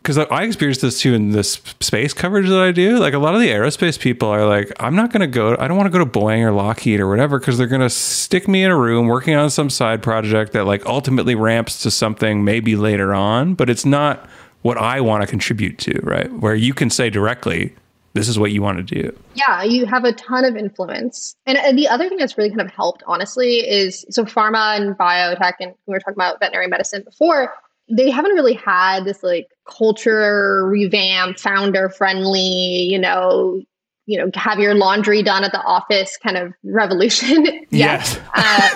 [0.07, 2.97] because I experienced this too in this space coverage that I do.
[2.97, 5.67] Like a lot of the aerospace people are like, I'm not going to go, I
[5.67, 8.47] don't want to go to Boeing or Lockheed or whatever because they're going to stick
[8.47, 12.45] me in a room working on some side project that like ultimately ramps to something
[12.45, 14.29] maybe later on, but it's not
[14.61, 16.31] what I want to contribute to, right?
[16.31, 17.75] Where you can say directly,
[18.13, 19.15] this is what you want to do.
[19.35, 22.61] yeah you have a ton of influence and, and the other thing that's really kind
[22.61, 27.03] of helped honestly is so pharma and biotech and we were talking about veterinary medicine
[27.03, 27.53] before
[27.89, 33.61] they haven't really had this like culture revamp founder friendly you know
[34.05, 38.19] you know have your laundry done at the office kind of revolution Yes.
[38.33, 38.69] uh,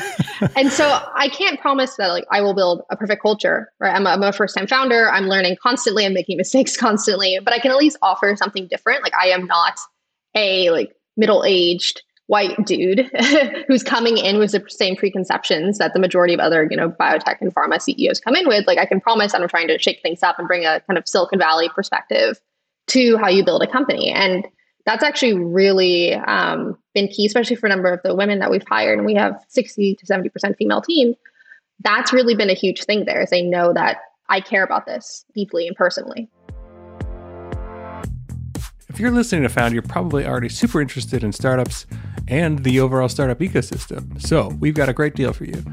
[0.56, 3.72] and so I can't promise that like I will build a perfect culture.
[3.80, 3.96] Right?
[3.96, 5.10] I'm a, I'm a first time founder.
[5.10, 6.06] I'm learning constantly.
[6.06, 9.04] I'm making mistakes constantly, but I can at least offer something different.
[9.04, 9.80] Like I am not
[10.36, 13.12] a like middle aged white dude
[13.68, 17.42] who's coming in with the same preconceptions that the majority of other you know biotech
[17.42, 18.66] and pharma CEOs come in with.
[18.68, 20.98] Like I can promise that I'm trying to shake things up and bring a kind
[20.98, 22.40] of Silicon Valley perspective
[22.88, 24.48] to how you build a company and
[24.86, 28.68] that's actually really um, been key, especially for a number of the women that we've
[28.68, 28.98] hired.
[28.98, 31.14] And we have 60 to 70% female team.
[31.82, 33.98] That's really been a huge thing there is they know that
[34.30, 36.30] I care about this deeply and personally.
[38.94, 41.86] If you're listening to Found, you're probably already super interested in startups
[42.28, 44.22] and the overall startup ecosystem.
[44.22, 45.64] So we've got a great deal for you.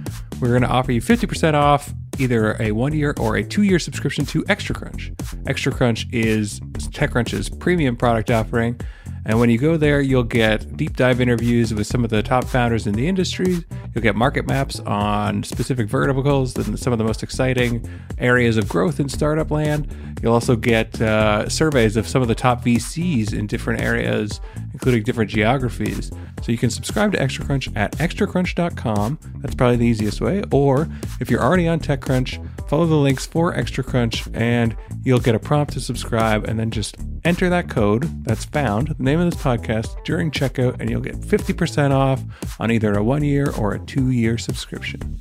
[0.41, 3.81] We're going to offer you 50% off either a one year or a two year
[3.81, 5.11] subscription to Extra Crunch.
[5.49, 8.81] Extra Crunch is TechCrunch's premium product offering.
[9.25, 12.45] And when you go there, you'll get deep dive interviews with some of the top
[12.45, 13.65] founders in the industry.
[13.99, 17.85] You'll get market maps on specific verticals and some of the most exciting
[18.17, 19.93] areas of growth in startup land.
[20.23, 24.41] You'll also get uh, surveys of some of the top VCs in different areas,
[24.73, 26.13] including different geographies.
[26.43, 29.19] So you can subscribe to Extra Crunch at extracrunch.com.
[29.39, 30.45] That's probably the easiest way.
[30.53, 30.87] Or
[31.19, 35.39] if you're already on TechCrunch, follow the links for Extra Crunch and you'll get a
[35.39, 39.43] prompt to subscribe and then just enter that code that's found, the name of this
[39.43, 42.23] podcast, during checkout, and you'll get 50% off
[42.61, 45.19] on either a one year or a two year subscription.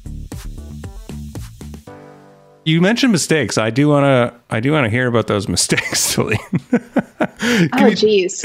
[2.66, 3.58] You mentioned mistakes.
[3.58, 4.34] I do want to.
[4.50, 6.38] I do want to hear about those mistakes, Celine.
[6.52, 8.44] oh, jeez.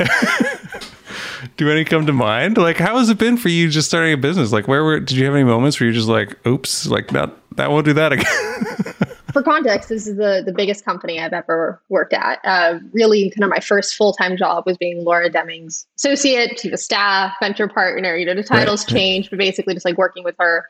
[1.56, 2.56] do any come to mind?
[2.56, 4.52] Like, how has it been for you just starting a business?
[4.52, 5.00] Like, where were?
[5.00, 7.32] Did you have any moments where you're just like, "Oops, like that.
[7.56, 8.94] That won't do that again."
[9.32, 12.40] for context, this is the the biggest company I've ever worked at.
[12.44, 16.72] Uh, really, kind of my first full time job was being Laura Deming's associate, chief
[16.72, 18.16] of staff, venture partner.
[18.16, 18.96] You know, the titles right.
[18.96, 20.66] changed, but basically just like working with her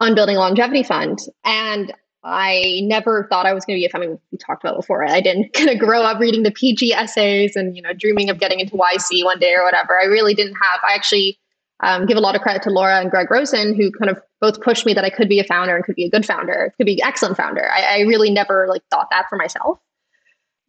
[0.00, 1.18] on building a longevity fund.
[1.44, 1.92] And
[2.22, 5.04] I never thought I was going to be a mean, we talked about before.
[5.04, 8.38] I didn't kind of grow up reading the PG essays and you know dreaming of
[8.38, 9.98] getting into YC one day or whatever.
[10.00, 10.80] I really didn't have.
[10.86, 11.38] I actually
[11.80, 14.60] um, give a lot of credit to Laura and Greg Rosen, who kind of both
[14.60, 16.86] pushed me that I could be a founder and could be a good founder, could
[16.86, 17.70] be an excellent founder.
[17.70, 19.78] I, I really never like thought that for myself.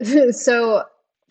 [0.32, 0.84] so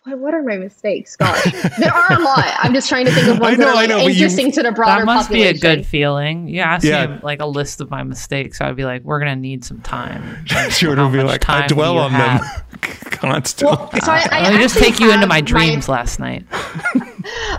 [0.03, 1.15] what are my mistakes?
[1.15, 1.43] Gosh,
[1.77, 2.43] there are a lot.
[2.57, 4.63] I'm just trying to think of ones know, that are like, know, interesting you, to
[4.63, 5.01] the broader.
[5.01, 5.53] That must population.
[5.53, 6.47] be a good feeling.
[6.47, 7.05] You ask yeah.
[7.05, 9.79] me like a list of my mistakes, so I'd be like, "We're gonna need some
[9.81, 12.41] time." Jordan would be like, "I dwell on have?
[12.41, 16.19] them constantly." Well, so I, I, I just take you into my dreams my, last
[16.19, 16.45] night.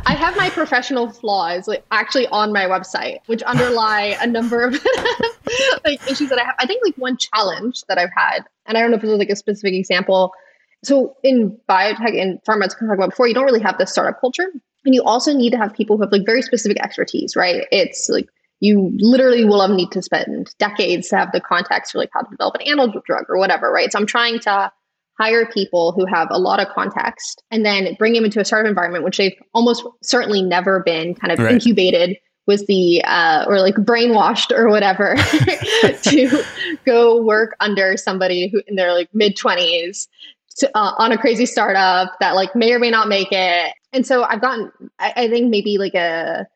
[0.06, 4.72] I have my professional flaws like actually on my website, which underlie a number of
[5.84, 6.54] like issues that I have.
[6.58, 9.18] I think like one challenge that I've had, and I don't know if this is
[9.18, 10.32] like a specific example
[10.84, 13.86] so in biotech and pharma, as I talked about before, you don't really have the
[13.86, 14.50] startup culture.
[14.84, 17.66] And you also need to have people who have like very specific expertise, right?
[17.70, 22.10] It's like you literally will need to spend decades to have the context for like
[22.12, 23.92] how to develop an animal drug or whatever, right?
[23.92, 24.72] So I'm trying to
[25.18, 28.68] hire people who have a lot of context and then bring them into a startup
[28.68, 31.52] environment, which they've almost certainly never been kind of right.
[31.52, 35.14] incubated with the uh, or like brainwashed or whatever
[36.02, 36.42] to
[36.84, 40.08] go work under somebody who in their like mid 20s
[40.74, 43.72] uh, on a crazy startup that like may or may not make it.
[43.92, 46.46] And so I've gotten, I, I think maybe like a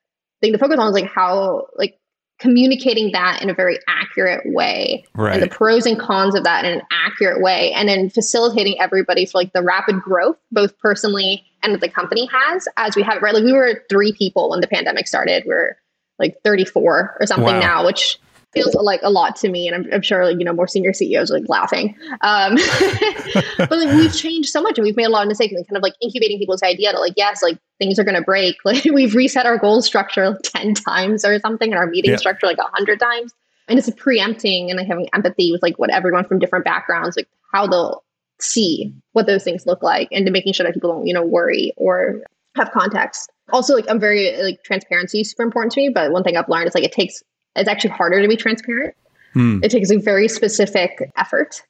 [0.41, 1.99] thing to focus on is like how like
[2.39, 5.35] communicating that in a very accurate way right.
[5.35, 9.25] and the pros and cons of that in an accurate way and then facilitating everybody
[9.25, 13.23] for like the rapid growth both personally and that the company has as we have
[13.23, 15.77] right like we were three people when the pandemic started we're
[16.19, 17.61] like 34 or something wow.
[17.61, 18.19] now which
[18.53, 20.93] feels like a lot to me, and I'm, I'm sure like, you know more senior
[20.93, 21.97] CEOs are like laughing.
[22.23, 22.55] Um,
[23.59, 25.77] but like we've changed so much, and we've made a lot of mistakes, and kind
[25.77, 28.57] of like incubating people's idea to like yes, like things are going to break.
[28.65, 32.17] Like we've reset our goal structure like ten times or something, and our meeting yeah.
[32.17, 33.33] structure like a hundred times.
[33.69, 37.29] And it's preempting and like having empathy with like what everyone from different backgrounds, like
[37.53, 38.05] how they'll
[38.39, 41.25] see what those things look like, and to making sure that people don't you know
[41.25, 42.23] worry or
[42.57, 43.31] have context.
[43.53, 45.89] Also, like I'm very like transparency is super important to me.
[45.89, 47.23] But one thing I've learned is like it takes
[47.57, 48.95] it's actually harder to be transparent.
[49.33, 49.61] Hmm.
[49.63, 51.63] It takes a very specific effort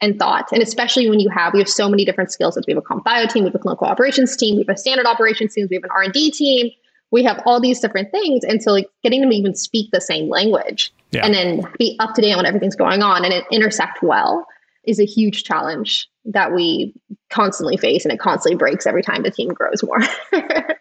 [0.00, 0.50] and thought.
[0.52, 2.66] And especially when you have, we have so many different skill sets.
[2.66, 4.78] We have a comp bio team, we have a clinical operations team, we have a
[4.78, 6.70] standard operations team, we have an R&D team.
[7.12, 8.44] We have all these different things.
[8.44, 11.24] And so like getting them to even speak the same language yeah.
[11.24, 14.46] and then be up to date on what everything's going on and it intersect well
[14.90, 16.92] is a huge challenge that we
[17.30, 20.00] constantly face and it constantly breaks every time the team grows more.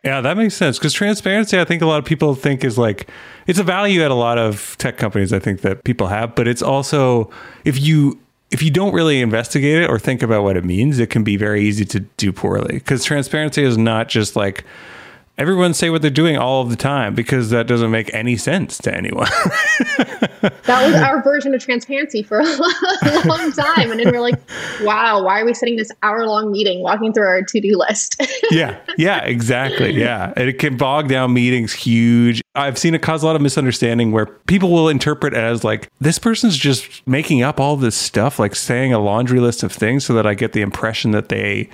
[0.03, 3.09] yeah, that makes sense because transparency I think a lot of people think is like
[3.47, 6.47] it's a value at a lot of tech companies I think that people have, but
[6.47, 7.29] it's also
[7.63, 8.19] if you
[8.51, 11.37] if you don't really investigate it or think about what it means, it can be
[11.37, 14.65] very easy to do poorly because transparency is not just like
[15.39, 18.77] everyone say what they're doing all of the time because that doesn't make any sense
[18.77, 19.25] to anyone.
[20.41, 22.43] that was our version of transparency for a
[23.25, 23.89] long time.
[23.89, 24.39] And then we're like,
[24.81, 28.21] wow, why are we sitting this hour long meeting walking through our to do list?
[28.51, 28.77] yeah.
[28.97, 29.97] Yeah, exactly.
[29.97, 30.33] Yeah.
[30.35, 32.41] And it can bog down meetings huge.
[32.55, 36.19] I've seen it cause a lot of misunderstanding where people will interpret as like, this
[36.19, 40.13] person's just making up all this stuff, like saying a laundry list of things so
[40.15, 41.69] that I get the impression that they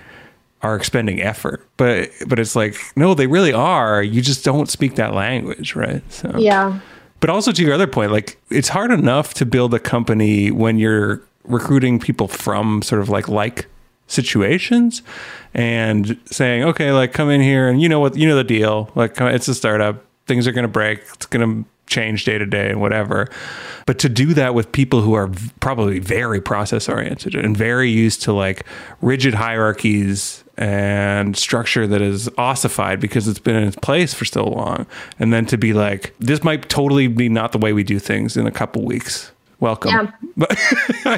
[0.61, 4.01] are expending effort but but it's like no they really are.
[4.01, 6.01] You just don't speak that language right?
[6.11, 6.79] So yeah.
[7.19, 10.77] but also to your other point like it's hard enough to build a company when
[10.77, 13.67] you're recruiting people from sort of like like
[14.07, 15.01] situations
[15.53, 18.89] and saying okay like come in here and you know what you know the deal.
[18.95, 20.03] Like it's a startup.
[20.27, 21.01] Things are going to break.
[21.13, 23.29] It's going to change day to day and whatever.
[23.85, 27.89] But to do that with people who are v- probably very process oriented and very
[27.89, 28.65] used to like
[29.01, 34.43] rigid hierarchies and structure that is ossified because it's been in its place for so
[34.43, 34.85] long.
[35.19, 38.37] And then to be like, this might totally be not the way we do things
[38.37, 39.31] in a couple weeks.
[39.59, 40.11] Welcome.
[40.35, 40.47] Yeah.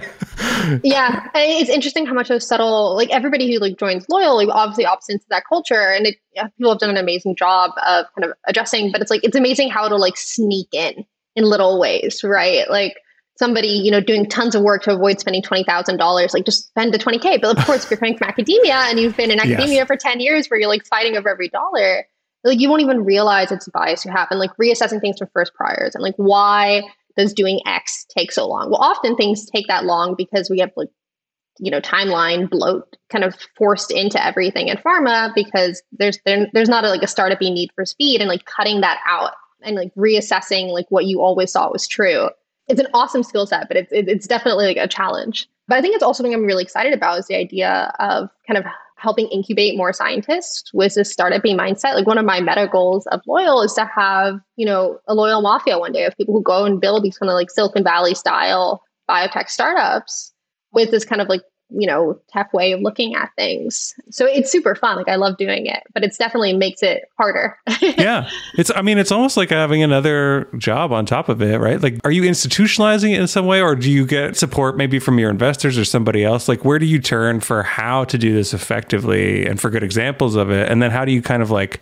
[0.84, 1.28] yeah.
[1.34, 5.10] It's interesting how much of subtle, like everybody who like joins loyal, like obviously opts
[5.10, 5.92] into that culture.
[5.92, 9.10] And it, yeah, people have done an amazing job of kind of adjusting, but it's
[9.10, 12.70] like, it's amazing how to like sneak in in little ways, right?
[12.70, 12.98] Like
[13.38, 16.98] somebody, you know, doing tons of work to avoid spending $20,000, like just spend the
[16.98, 17.42] 20K.
[17.42, 19.88] But of course, if you're coming from academia and you've been in academia yes.
[19.88, 22.06] for 10 years where you're like fighting over every dollar,
[22.44, 25.54] like you won't even realize it's bias you have and like reassessing things from first
[25.54, 26.82] priors and like why
[27.18, 28.70] does doing X take so long?
[28.70, 30.90] Well, often things take that long because we have like,
[31.60, 36.70] you know, timeline bloat kind of forced into everything in pharma because there's there, there's
[36.70, 39.94] not a, like a startup need for speed and like cutting that out and like
[39.96, 42.30] reassessing like what you always thought was true.
[42.68, 45.48] It's an awesome skill set, but it's it's definitely like a challenge.
[45.68, 48.58] But I think it's also something I'm really excited about is the idea of kind
[48.58, 48.66] of
[48.98, 51.94] helping incubate more scientists with this startup mindset.
[51.94, 55.42] Like one of my meta goals of Loyal is to have, you know, a loyal
[55.42, 58.16] mafia one day of people who go and build these kind of like Silicon Valley
[58.16, 60.34] style biotech startups
[60.74, 63.94] with this kind of like you know tech way of looking at things.
[64.10, 64.98] So it's super fun.
[64.98, 67.58] Like i love doing it but it's definitely makes it harder.
[67.82, 68.30] Yeah.
[68.56, 71.82] It's i mean it's almost like having another job on top of it right?
[71.82, 75.20] Like are you institutionalizing it in some way or do you get support maybe from
[75.20, 76.48] your investors or somebody else?
[76.48, 80.36] Like where do you turn for how to do this effectively and for good examples
[80.36, 80.70] of it?
[80.72, 81.82] And then how do you kind of like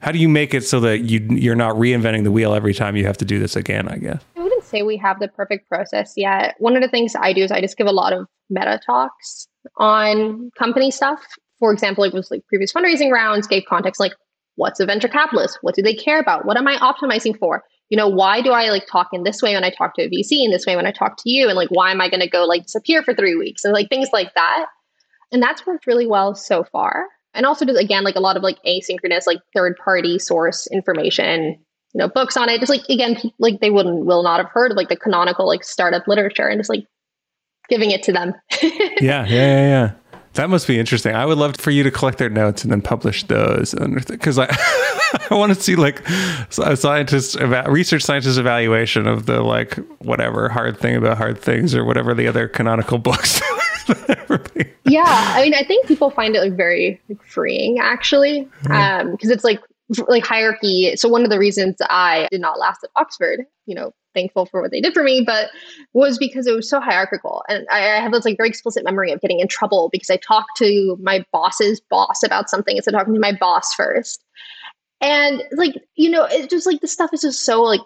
[0.00, 2.96] how do you make it so that you you're not reinventing the wheel every time
[2.96, 4.22] you have to do this again i guess?
[4.36, 6.54] I wouldn't say we have the perfect process yet.
[6.58, 9.48] One of the things I do is I just give a lot of meta talks
[9.78, 11.24] on company stuff.
[11.58, 14.12] For example, it was like previous fundraising rounds gave context like
[14.56, 15.58] what's a venture capitalist?
[15.62, 16.44] What do they care about?
[16.44, 17.62] What am I optimizing for?
[17.88, 20.08] You know, why do I like talk in this way when I talk to a
[20.08, 21.46] VC and this way when I talk to you?
[21.46, 23.64] And like, why am I going to go like disappear for three weeks?
[23.64, 24.66] And like things like that.
[25.30, 27.06] And that's worked really well so far.
[27.34, 31.58] And also just again, like a lot of like asynchronous, like third party source information
[31.96, 34.70] you know books on it just like again like they wouldn't will not have heard
[34.70, 36.84] of like the canonical like startup literature and just like
[37.68, 38.34] giving it to them.
[38.98, 39.92] Yeah yeah yeah yeah.
[40.34, 41.14] That must be interesting.
[41.14, 43.74] I would love for you to collect their notes and then publish those
[44.08, 44.46] because i
[45.30, 50.78] i want to see like a scientist research scientist evaluation of the like whatever hard
[50.78, 53.40] thing about hard things or whatever the other canonical books
[54.84, 59.30] yeah i mean i think people find it like very like, freeing actually um because
[59.30, 59.60] it's like
[60.08, 60.96] like hierarchy.
[60.96, 64.62] So one of the reasons I did not last at Oxford, you know, thankful for
[64.62, 65.50] what they did for me, but
[65.92, 67.44] was because it was so hierarchical.
[67.48, 70.16] And I, I have this like very explicit memory of getting in trouble because I
[70.16, 74.24] talked to my boss's boss about something instead of talking to my boss first.
[75.00, 77.82] And like, you know, it's just like the stuff is just so like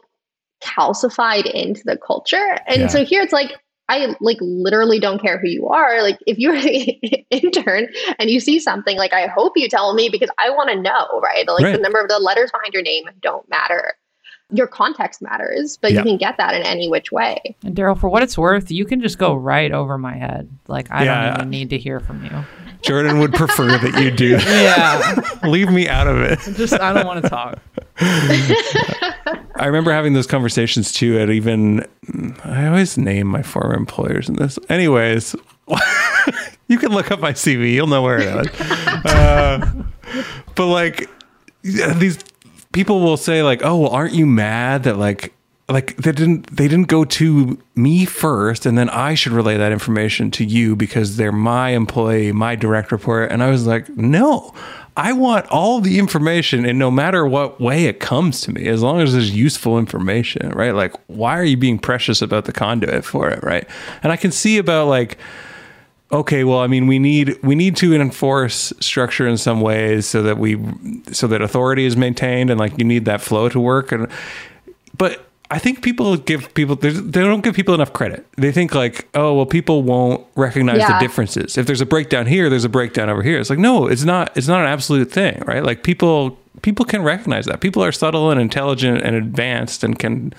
[0.62, 2.56] calcified into the culture.
[2.66, 2.86] And yeah.
[2.86, 3.56] so here it's like
[3.90, 6.00] I like literally don't care who you are.
[6.00, 7.88] Like if you're an intern
[8.18, 11.20] and you see something, like I hope you tell me because I want to know,
[11.20, 11.46] right?
[11.46, 11.76] Like right.
[11.76, 13.94] the number of the letters behind your name don't matter.
[14.52, 17.56] Your context matters, but you can get that in any which way.
[17.62, 20.48] And Darrell, for what it's worth, you can just go right over my head.
[20.66, 21.26] Like I yeah.
[21.26, 22.44] don't even need to hear from you.
[22.82, 24.38] Jordan would prefer that you do.
[24.38, 25.20] Yeah.
[25.48, 26.38] Leave me out of it.
[26.56, 27.58] Just I don't want to talk.
[28.00, 31.86] I remember having those conversations too at even
[32.44, 34.58] I always name my former employers in this.
[34.68, 35.36] Anyways,
[36.68, 38.60] you can look up my CV, you'll know where it is.
[38.60, 39.84] Uh,
[40.54, 41.10] but like
[41.62, 42.18] these
[42.72, 45.32] people will say like, "Oh, well, aren't you mad that like
[45.70, 49.72] like they didn't they didn't go to me first and then I should relay that
[49.72, 53.30] information to you because they're my employee, my direct report.
[53.30, 54.52] And I was like, no,
[54.96, 58.82] I want all the information and no matter what way it comes to me, as
[58.82, 60.74] long as there's useful information, right?
[60.74, 63.66] Like, why are you being precious about the conduit for it, right?
[64.02, 65.18] And I can see about like,
[66.12, 70.22] okay, well, I mean, we need we need to enforce structure in some ways so
[70.22, 70.58] that we
[71.12, 74.08] so that authority is maintained and like you need that flow to work and
[74.96, 78.24] but I think people give people they don't give people enough credit.
[78.36, 80.92] They think like, oh well, people won't recognize yeah.
[80.92, 81.58] the differences.
[81.58, 83.40] If there's a breakdown here, there's a breakdown over here.
[83.40, 84.30] It's like no, it's not.
[84.36, 85.64] It's not an absolute thing, right?
[85.64, 87.60] Like people people can recognize that.
[87.60, 90.32] People are subtle and intelligent and advanced and can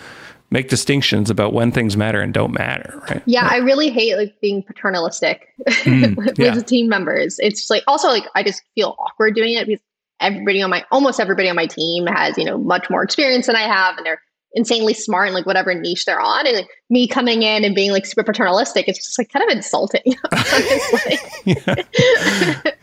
[0.51, 3.23] make distinctions about when things matter and don't matter, right?
[3.25, 6.53] Yeah, I really hate like being paternalistic mm, with yeah.
[6.59, 7.39] team members.
[7.39, 9.81] It's like also like I just feel awkward doing it because
[10.19, 13.55] everybody on my almost everybody on my team has you know much more experience than
[13.55, 14.21] I have, and they're
[14.53, 17.89] insanely smart in like whatever niche they're on and like, me coming in and being
[17.91, 20.01] like super paternalistic it's just like kind of insulting.
[21.43, 21.75] Yeah.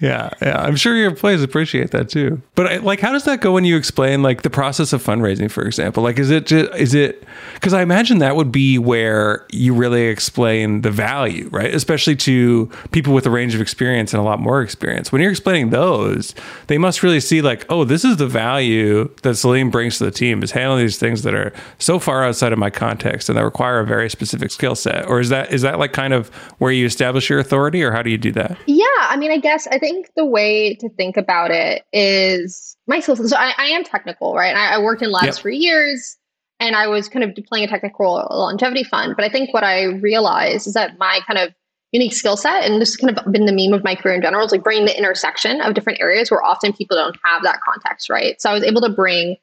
[0.01, 0.31] yeah.
[0.43, 0.61] yeah.
[0.61, 2.43] I'm sure your employees appreciate that too.
[2.57, 5.65] But like how does that go when you explain like the process of fundraising for
[5.65, 6.03] example?
[6.03, 7.23] Like is it just is it
[7.55, 11.73] because i imagine that would be where you really explain the value right?
[11.73, 15.13] Especially to people with a range of experience and a lot more experience.
[15.13, 16.35] When you're explaining those
[16.67, 20.11] they must really see like oh this is the value that Celine brings to the
[20.11, 23.45] team is handling these things that are so far outside of my context and that
[23.45, 26.29] require a very very specific skill set or is that is that like kind of
[26.59, 28.57] where you establish your authority or how do you do that?
[28.67, 33.01] Yeah i mean i guess i think the way to think about it is my
[33.01, 34.55] skill set so i, I am technical right?
[34.55, 35.37] I, I, worked in labs yep.
[35.37, 36.17] for years
[36.61, 39.85] and i was kind of playing a technical longevity fund but i think what i
[39.85, 41.53] realized is that my kind of
[41.93, 44.23] unique skill set and this has kind of been the meme of my career in
[44.23, 47.59] general is like bringing the intersection of different areas where often people don't have that
[47.65, 48.41] context right?
[48.41, 49.37] So i was able to bring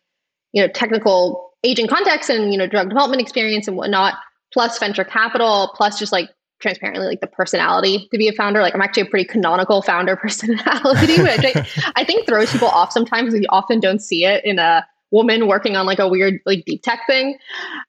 [0.53, 4.13] you know technical aging context and you know drug development experience and whatnot
[4.55, 6.29] plus venture capital, plus just like
[6.61, 8.61] transparently like the personality to be a founder.
[8.61, 12.93] Like I'm actually a pretty canonical founder personality, which I, I think throws people off
[12.93, 13.33] sometimes.
[13.33, 16.83] We often don't see it in a woman working on like a weird like deep
[16.83, 17.37] tech thing.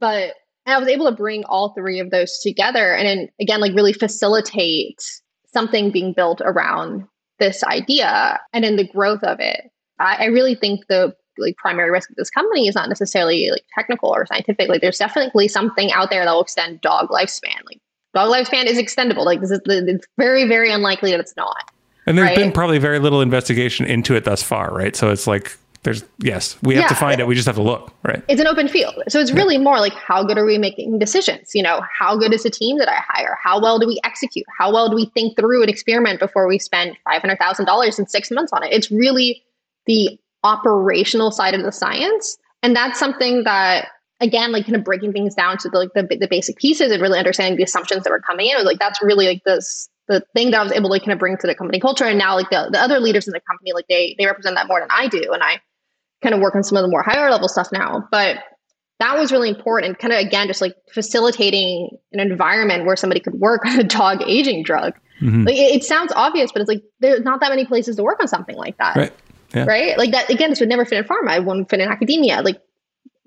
[0.00, 0.34] But
[0.66, 3.92] I was able to bring all three of those together and then again like really
[3.92, 5.00] facilitate
[5.46, 7.06] something being built around
[7.38, 9.70] this idea and in the growth of it.
[10.00, 13.64] I, I really think the like primary risk of this company is not necessarily like
[13.74, 14.68] technical or scientific.
[14.68, 17.64] Like there's definitely something out there that will extend dog lifespan.
[17.66, 17.80] Like
[18.14, 19.24] dog lifespan is extendable.
[19.24, 21.70] Like this is it's very very unlikely that it's not.
[22.06, 22.36] And there's right?
[22.36, 24.94] been probably very little investigation into it thus far, right?
[24.94, 25.56] So it's like
[25.86, 27.28] there's yes, we have yeah, to find it.
[27.28, 28.22] We just have to look, right?
[28.28, 28.94] It's an open field.
[29.08, 29.62] So it's really yeah.
[29.62, 31.54] more like how good are we making decisions?
[31.54, 33.38] You know, how good is the team that I hire?
[33.40, 34.46] How well do we execute?
[34.58, 38.00] How well do we think through an experiment before we spend five hundred thousand dollars
[38.00, 38.72] in six months on it?
[38.72, 39.44] It's really
[39.86, 42.38] the operational side of the science.
[42.62, 43.88] And that's something that
[44.20, 47.02] again, like kind of breaking things down to the, like the, the basic pieces and
[47.02, 48.64] really understanding the assumptions that were coming in.
[48.64, 51.36] like that's really like this the thing that I was able to kind of bring
[51.36, 52.04] to the company culture.
[52.04, 54.68] And now like the, the other leaders in the company, like they they represent that
[54.68, 55.32] more than I do.
[55.32, 55.60] And I
[56.22, 58.06] kind of work on some of the more higher level stuff now.
[58.10, 58.38] But
[59.00, 59.98] that was really important.
[59.98, 64.22] Kind of again, just like facilitating an environment where somebody could work on a dog
[64.24, 64.94] aging drug.
[65.20, 65.44] Mm-hmm.
[65.44, 68.20] Like it, it, sounds obvious, but it's like there's not that many places to work
[68.20, 68.96] on something like that.
[68.96, 69.12] Right
[69.56, 69.64] yeah.
[69.64, 69.98] right?
[69.98, 71.36] Like that again, this would never fit in pharma.
[71.36, 72.42] It wouldn't fit in academia.
[72.42, 72.60] Like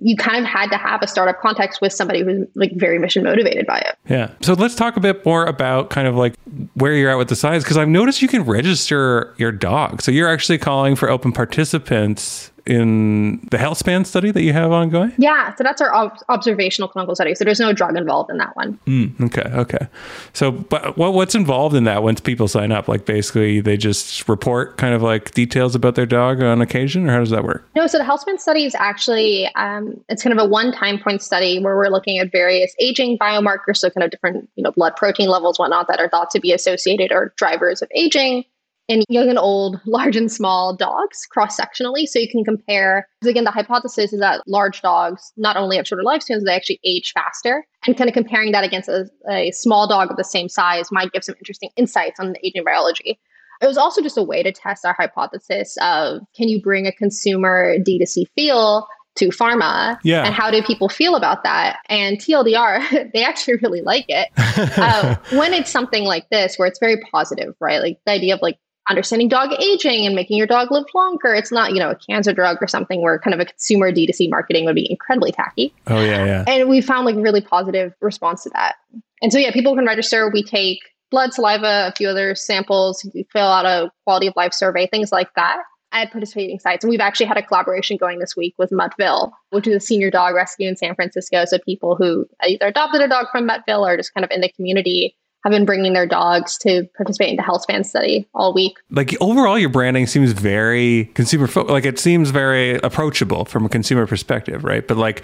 [0.01, 3.23] you kind of had to have a startup context with somebody who's like very mission
[3.23, 3.97] motivated by it.
[4.07, 4.32] Yeah.
[4.41, 6.36] So let's talk a bit more about kind of like
[6.75, 10.01] where you're at with the science because I've noticed you can register your dog.
[10.01, 14.72] So you're actually calling for open participants in the health span study that you have
[14.72, 15.11] ongoing?
[15.17, 17.34] Yeah, so that's our ob- observational clinical study.
[17.34, 18.80] So there's no drug involved in that one.
[18.86, 19.88] Mm, okay, okay.
[20.34, 22.88] So, but what, what's involved in that once people sign up?
[22.88, 27.13] Like basically, they just report kind of like details about their dog on occasion, or
[27.13, 27.67] how does that work?
[27.76, 30.99] No, so the health span study is actually um, it's kind of a one time
[30.99, 34.72] point study where we're looking at various aging biomarkers, so kind of different you know
[34.72, 38.45] blood protein levels, whatnot, that are thought to be associated or drivers of aging
[38.89, 42.07] in young and old, large and small dogs cross sectionally.
[42.07, 45.87] So you can compare, because again, the hypothesis is that large dogs not only have
[45.87, 47.65] shorter lifespans, they actually age faster.
[47.87, 51.13] And kind of comparing that against a, a small dog of the same size might
[51.13, 53.17] give some interesting insights on the aging biology.
[53.61, 56.91] It was also just a way to test our hypothesis of can you bring a
[56.91, 60.23] consumer D2C feel to pharma yeah.
[60.23, 64.29] and how do people feel about that and tldr they actually really like it
[64.77, 68.41] uh, when it's something like this where it's very positive right like the idea of
[68.41, 68.57] like
[68.89, 71.33] understanding dog aging and making your dog live longer.
[71.33, 74.29] It's not, you know, a cancer drug or something where kind of a consumer D2C
[74.29, 75.73] marketing would be incredibly tacky.
[75.87, 76.43] Oh, yeah, yeah.
[76.47, 78.75] And we found like really positive response to that.
[79.21, 80.29] And so, yeah, people can register.
[80.29, 80.79] We take
[81.11, 85.11] blood, saliva, a few other samples, we fill out a quality of life survey, things
[85.11, 85.57] like that
[85.91, 86.83] at participating sites.
[86.83, 90.11] And we've actually had a collaboration going this week with Muttville, which is a senior
[90.11, 91.45] dog rescue in San Francisco.
[91.45, 94.49] So people who either adopted a dog from Muttville or just kind of in the
[94.49, 98.77] community have been bringing their dogs to participate in the health span study all week.
[98.91, 103.69] Like overall, your branding seems very consumer fo- like it seems very approachable from a
[103.69, 104.85] consumer perspective, right?
[104.85, 105.23] But like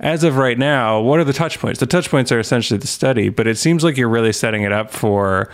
[0.00, 1.80] as of right now, what are the touch points?
[1.80, 4.72] The touch points are essentially the study, but it seems like you're really setting it
[4.72, 5.50] up for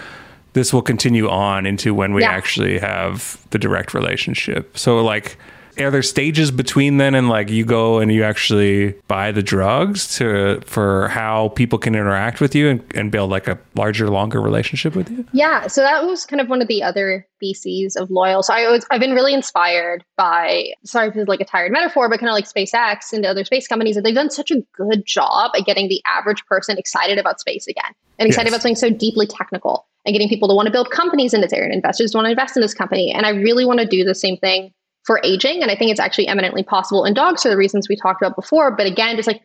[0.52, 2.30] this will continue on into when we yeah.
[2.30, 4.76] actually have the direct relationship.
[4.76, 5.36] So like
[5.81, 10.16] are there stages between then and like you go and you actually buy the drugs
[10.16, 14.41] to for how people can interact with you and, and build like a larger longer
[14.41, 18.11] relationship with you yeah so that was kind of one of the other theses of
[18.11, 21.72] loyal so i was i've been really inspired by sorry if it's like a tired
[21.72, 24.51] metaphor but kind of like spacex and the other space companies that they've done such
[24.51, 28.55] a good job at getting the average person excited about space again and excited yes.
[28.55, 31.53] about something so deeply technical and getting people to want to build companies in this
[31.53, 33.87] area and investors to want to invest in this company and i really want to
[33.87, 34.72] do the same thing
[35.05, 35.62] for aging.
[35.62, 38.36] And I think it's actually eminently possible in dogs for the reasons we talked about
[38.36, 38.70] before.
[38.70, 39.42] But again, just like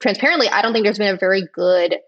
[0.00, 1.98] transparently, I don't think there's been a very good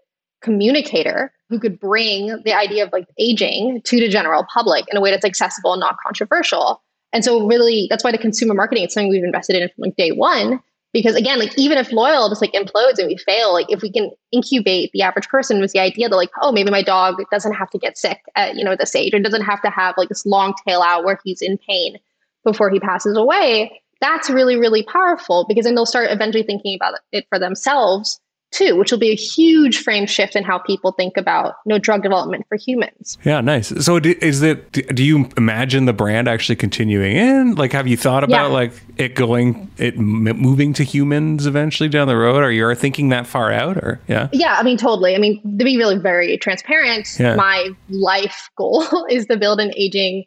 [0.41, 5.01] communicator who could bring the idea of like aging to the general public in a
[5.01, 6.81] way that's accessible and not controversial.
[7.11, 9.95] And so really that's why the consumer marketing is something we've invested in from like
[9.95, 10.61] day one.
[10.91, 13.91] Because again, like even if loyal just like implodes and we fail, like if we
[13.91, 17.53] can incubate the average person with the idea that like, oh, maybe my dog doesn't
[17.53, 20.09] have to get sick at, you know, this age or doesn't have to have like
[20.09, 21.97] this long tail out where he's in pain
[22.43, 26.99] before he passes away, that's really, really powerful because then they'll start eventually thinking about
[27.11, 28.19] it for themselves
[28.51, 31.77] too, which will be a huge frame shift in how people think about you know,
[31.77, 33.17] drug development for humans.
[33.23, 33.67] Yeah, nice.
[33.85, 37.55] So is it, do you imagine the brand actually continuing in?
[37.55, 38.53] Like, have you thought about yeah.
[38.53, 42.43] like it going, it moving to humans eventually down the road?
[42.43, 44.29] Are you are thinking that far out or yeah?
[44.31, 45.15] Yeah, I mean, totally.
[45.15, 47.35] I mean, to be really very transparent, yeah.
[47.35, 50.25] my life goal is to build an aging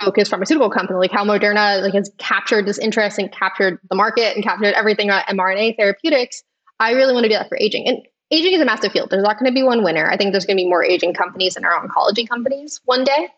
[0.00, 4.34] focused pharmaceutical company like how Moderna like has captured this interest and captured the market
[4.34, 6.42] and captured everything about mRNA therapeutics.
[6.78, 7.86] I really want to do that for aging.
[7.86, 7.98] And
[8.30, 9.10] aging is a massive field.
[9.10, 10.10] There's not going to be one winner.
[10.10, 13.28] I think there's going to be more aging companies than our oncology companies one day.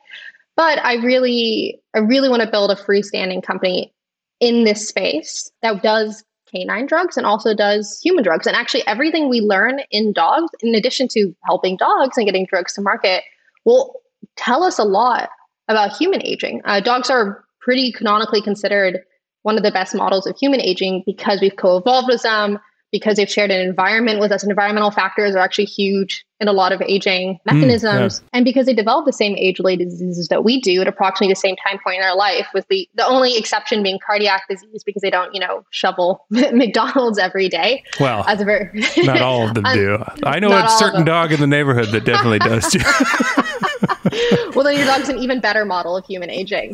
[0.56, 3.92] But I really, I really want to build a freestanding company
[4.38, 8.46] in this space that does canine drugs and also does human drugs.
[8.46, 12.74] And actually, everything we learn in dogs, in addition to helping dogs and getting drugs
[12.74, 13.24] to market,
[13.64, 14.00] will
[14.36, 15.30] tell us a lot
[15.68, 16.60] about human aging.
[16.64, 19.00] Uh, dogs are pretty canonically considered
[19.42, 22.58] one of the best models of human aging because we've co-evolved with them,
[22.92, 24.44] because they've shared an environment with us.
[24.44, 28.28] Environmental factors are actually huge in a lot of aging mechanisms, mm, yeah.
[28.34, 31.56] and because they develop the same age-related diseases that we do at approximately the same
[31.56, 35.10] time point in our life, with the the only exception being cardiac disease because they
[35.10, 37.82] don't, you know, shovel McDonald's every day.
[37.98, 40.04] Well, as a very not all of them do.
[40.24, 42.80] I know a certain dog in the neighborhood that definitely does too.
[44.54, 46.72] well, then your dog's an even better model of human aging.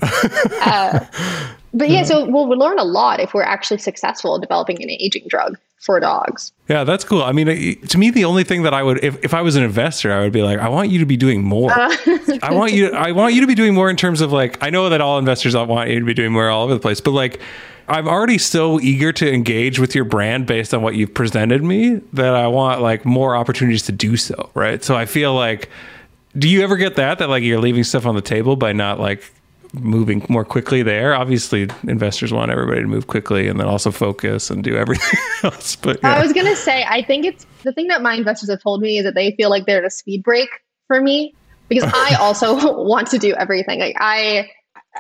[0.60, 1.04] Uh,
[1.74, 5.26] but yeah, so we'll learn a lot if we're actually successful in developing an aging
[5.28, 6.52] drug for dogs.
[6.68, 7.22] Yeah, that's cool.
[7.22, 9.62] I mean, to me, the only thing that I would, if, if I was an
[9.62, 11.70] investor, I would be like, I want you to be doing more.
[11.70, 11.96] Uh,
[12.42, 14.70] I want you, I want you to be doing more in terms of like, I
[14.70, 17.12] know that all investors want you to be doing more all over the place, but
[17.12, 17.40] like,
[17.86, 22.02] I'm already so eager to engage with your brand based on what you've presented me
[22.12, 24.50] that I want like more opportunities to do so.
[24.54, 24.84] Right.
[24.84, 25.70] So I feel like,
[26.38, 29.00] do you ever get that that like you're leaving stuff on the table by not
[29.00, 29.32] like
[29.74, 34.50] moving more quickly there obviously investors want everybody to move quickly and then also focus
[34.50, 36.14] and do everything else but yeah.
[36.14, 38.80] i was going to say i think it's the thing that my investors have told
[38.80, 40.48] me is that they feel like they're at a speed break
[40.86, 41.34] for me
[41.68, 44.48] because i also want to do everything like i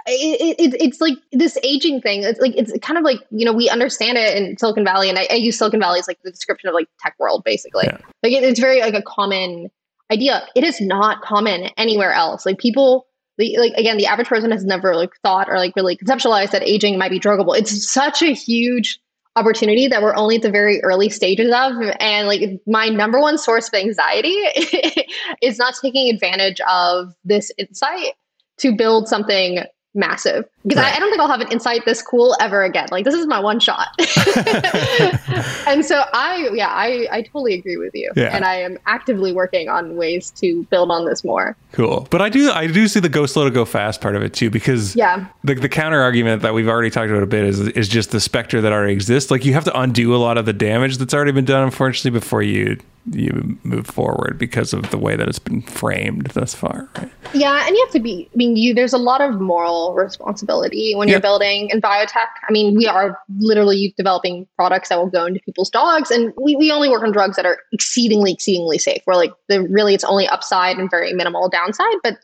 [0.06, 2.22] it, it, it's like this aging thing.
[2.22, 5.18] It's like it's kind of like you know we understand it in Silicon Valley, and
[5.18, 7.86] I, I use Silicon Valley as like the description of like tech world, basically.
[7.86, 7.98] Yeah.
[8.22, 9.70] Like it, it's very like a common
[10.10, 10.46] idea.
[10.54, 12.46] It is not common anywhere else.
[12.46, 13.06] Like people,
[13.38, 16.98] like again, the average person has never like thought or like really conceptualized that aging
[16.98, 17.56] might be druggable.
[17.56, 18.98] It's such a huge
[19.36, 21.72] opportunity that we're only at the very early stages of.
[22.00, 24.28] And like my number one source of anxiety
[25.42, 28.14] is not taking advantage of this insight
[28.58, 29.64] to build something
[29.98, 30.92] massive because right.
[30.92, 32.88] I, I, don't think I'll have an insight this cool ever again.
[32.90, 33.88] Like this is my one shot.
[35.66, 38.10] and so I, yeah, I, I totally agree with you.
[38.14, 38.34] Yeah.
[38.34, 41.56] And I am actively working on ways to build on this more.
[41.72, 42.06] Cool.
[42.10, 44.32] But I do, I do see the go slow to go fast part of it
[44.32, 47.60] too, because yeah, the, the counter argument that we've already talked about a bit is,
[47.60, 49.30] is just the specter that already exists.
[49.30, 52.18] Like you have to undo a lot of the damage that's already been done, unfortunately,
[52.18, 52.78] before you
[53.12, 56.88] you move forward because of the way that it's been framed thus far.
[56.96, 57.10] Right?
[57.34, 58.28] Yeah, and you have to be.
[58.32, 62.28] I mean, you there's a lot of moral responsibility when you're building in biotech.
[62.48, 66.56] I mean, we are literally developing products that will go into people's dogs, and we,
[66.56, 69.02] we only work on drugs that are exceedingly, exceedingly safe.
[69.04, 72.18] Where like the really it's only upside and very minimal downside, but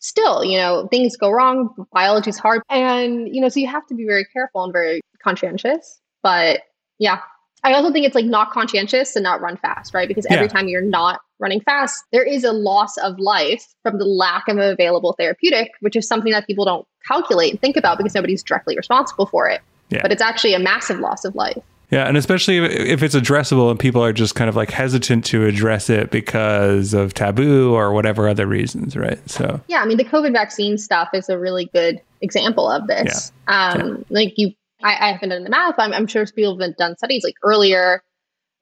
[0.00, 1.74] still, you know, things go wrong.
[1.92, 5.00] Biology is hard, and you know, so you have to be very careful and very
[5.22, 6.00] conscientious.
[6.22, 6.62] But
[6.98, 7.20] yeah,
[7.62, 10.08] I also think it's like not conscientious to not run fast, right?
[10.08, 10.52] Because every yeah.
[10.52, 14.58] time you're not running fast, there is a loss of life from the lack of
[14.58, 18.76] available therapeutic, which is something that people don't calculate and think about because nobody's directly
[18.76, 19.60] responsible for it.
[19.90, 20.02] Yeah.
[20.02, 21.62] But it's actually a massive loss of life.
[21.90, 25.44] Yeah, and especially if it's addressable and people are just kind of like hesitant to
[25.46, 29.18] address it because of taboo or whatever other reasons, right?
[29.28, 33.32] So yeah, I mean the COVID vaccine stuff is a really good example of this.
[33.48, 33.70] Yeah.
[33.72, 34.04] Um, yeah.
[34.08, 34.52] Like you
[34.82, 35.74] I, I haven't done the math.
[35.78, 38.02] I'm, I'm sure people have done studies like earlier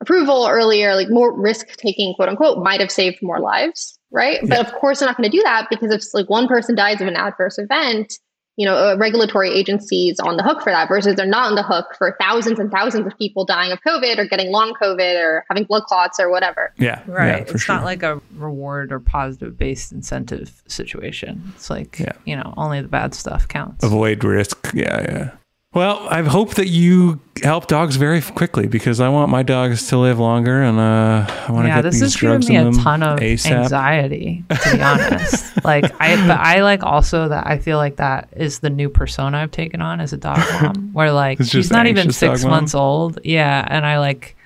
[0.01, 4.41] approval, earlier, like more risk taking, quote unquote, might have saved more lives, right?
[4.43, 4.49] Yeah.
[4.49, 7.01] But of course, they're not going to do that because if like one person dies
[7.01, 8.14] of an adverse event,
[8.57, 11.62] you know, a regulatory agencies on the hook for that versus they're not on the
[11.62, 15.45] hook for thousands and thousands of people dying of COVID or getting long COVID or
[15.49, 16.75] having blood clots or whatever.
[16.77, 17.01] Yeah.
[17.07, 17.47] Right.
[17.47, 17.77] Yeah, it's sure.
[17.77, 21.53] not like a reward or positive based incentive situation.
[21.55, 22.14] It's like, yeah.
[22.25, 23.85] you know, only the bad stuff counts.
[23.85, 24.73] Avoid risk.
[24.75, 25.03] Yeah.
[25.03, 25.31] Yeah.
[25.75, 29.99] Well, I hope that you help dogs very quickly because I want my dogs to
[29.99, 32.57] live longer, and uh, I want to Yeah, get this these is giving drugs me
[32.57, 33.53] in a ton of ASAP.
[33.53, 35.53] anxiety, to be honest.
[35.64, 39.37] like I, but I like also that I feel like that is the new persona
[39.39, 42.51] I've taken on as a dog mom, where like she's not even six mom?
[42.51, 43.19] months old.
[43.23, 44.37] Yeah, and I like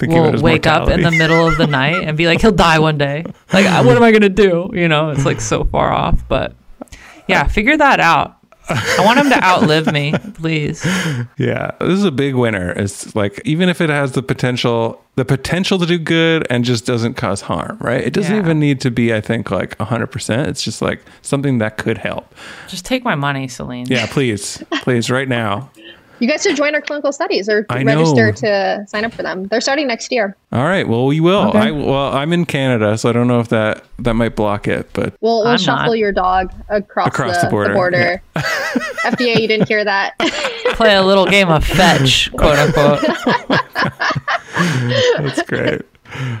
[0.00, 2.96] will wake up in the middle of the night and be like, he'll die one
[2.96, 3.22] day.
[3.52, 4.70] Like, what am I gonna do?
[4.72, 6.26] You know, it's like so far off.
[6.26, 6.56] But
[7.28, 8.38] yeah, figure that out.
[8.68, 10.84] I want him to outlive me, please.
[11.38, 12.70] Yeah, this is a big winner.
[12.70, 16.86] It's like even if it has the potential, the potential to do good and just
[16.86, 18.00] doesn't cause harm, right?
[18.02, 18.40] It doesn't Yeah.
[18.42, 20.48] even need to be, I think, like hundred percent.
[20.48, 22.32] It's just like something that could help.
[22.68, 23.86] Just take my money, Celine.
[23.88, 25.70] Yeah, please, please, right now.
[26.20, 28.32] You guys should join our clinical studies or I register know.
[28.32, 29.44] to sign up for them.
[29.48, 30.36] They're starting next year.
[30.52, 30.86] All right.
[30.86, 31.48] Well, we will.
[31.48, 31.58] Okay.
[31.58, 34.90] I well, I'm in Canada, so I don't know if that that might block it,
[34.92, 35.98] but We'll, we'll shuffle not.
[35.98, 38.22] your dog across, Across the, the border, the border.
[38.36, 40.14] FDA, you didn't hear that.
[40.74, 43.00] Play a little game of fetch, quote unquote.
[45.18, 45.82] That's great.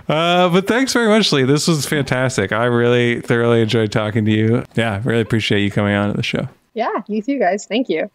[0.08, 1.44] Uh, but thanks very much, Lee.
[1.44, 2.52] This was fantastic.
[2.52, 4.64] I really thoroughly enjoyed talking to you.
[4.74, 6.48] Yeah, really appreciate you coming on to the show.
[6.74, 7.66] yeah, you too, guys.
[7.66, 8.10] Thank you.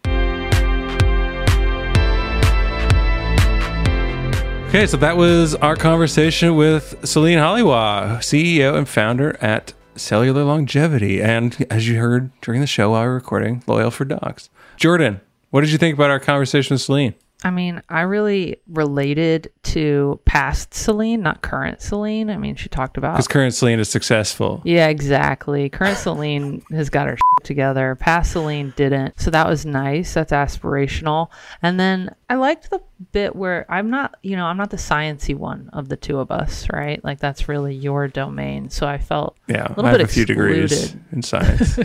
[4.68, 11.22] Okay, so that was our conversation with Celine Halioua, CEO and founder at Cellular Longevity.
[11.22, 14.50] And as you heard during the show while we were recording, Loyal for Dogs.
[14.76, 17.14] Jordan, what did you think about our conversation with Celine?
[17.44, 22.28] I mean, I really related to past Celine, not current Celine.
[22.28, 24.62] I mean, she talked about Because current Celine is successful.
[24.64, 25.68] Yeah, exactly.
[25.68, 27.94] Current Celine has got her together.
[27.94, 29.18] past Celine didn't.
[29.20, 30.14] So that was nice.
[30.14, 31.28] That's aspirational.
[31.62, 32.82] And then I liked the
[33.12, 36.30] bit where I'm not, you know, I'm not the sciency one of the two of
[36.30, 37.02] us, right?
[37.04, 38.70] Like that's really your domain.
[38.70, 41.78] So I felt Yeah, little I have bit a few degrees in science.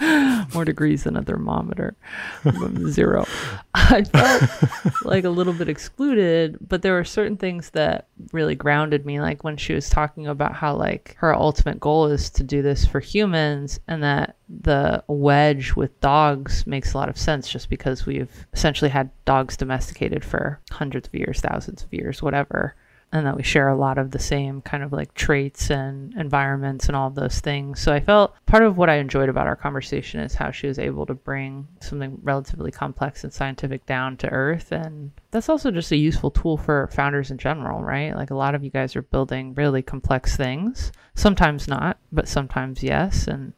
[0.54, 1.96] more degrees than a thermometer.
[2.88, 3.26] Zero.
[3.74, 9.04] I felt like a little bit excluded, but there were certain things that really grounded
[9.04, 9.20] me.
[9.20, 12.86] Like when she was talking about how like her ultimate goal is to do this
[12.86, 18.06] for humans and that the wedge with dogs makes a lot of sense just because
[18.06, 22.74] we've essentially had dogs domesticated for hundreds of years, thousands of years, whatever
[23.12, 26.86] and that we share a lot of the same kind of like traits and environments
[26.86, 27.80] and all those things.
[27.80, 30.78] So I felt part of what I enjoyed about our conversation is how she was
[30.78, 34.70] able to bring something relatively complex and scientific down to earth.
[34.70, 38.14] And that's also just a useful tool for founders in general, right?
[38.14, 42.82] Like a lot of you guys are building really complex things, sometimes not, but sometimes
[42.82, 43.26] yes.
[43.26, 43.54] And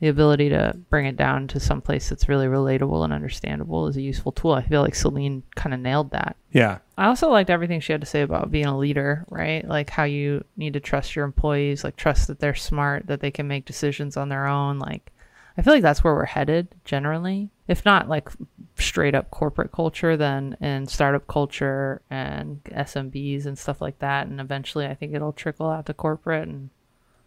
[0.00, 3.96] the ability to bring it down to some place that's really relatable and understandable is
[3.96, 4.52] a useful tool.
[4.52, 6.36] I feel like Celine kind of nailed that.
[6.52, 6.78] yeah.
[6.96, 9.66] I also liked everything she had to say about being a leader, right?
[9.66, 13.30] Like how you need to trust your employees, like trust that they're smart, that they
[13.30, 14.80] can make decisions on their own.
[14.80, 15.12] Like,
[15.56, 17.50] I feel like that's where we're headed generally.
[17.68, 18.28] If not like
[18.78, 24.26] straight up corporate culture, then in startup culture and SMBs and stuff like that.
[24.26, 26.48] And eventually I think it'll trickle out to corporate.
[26.48, 26.70] And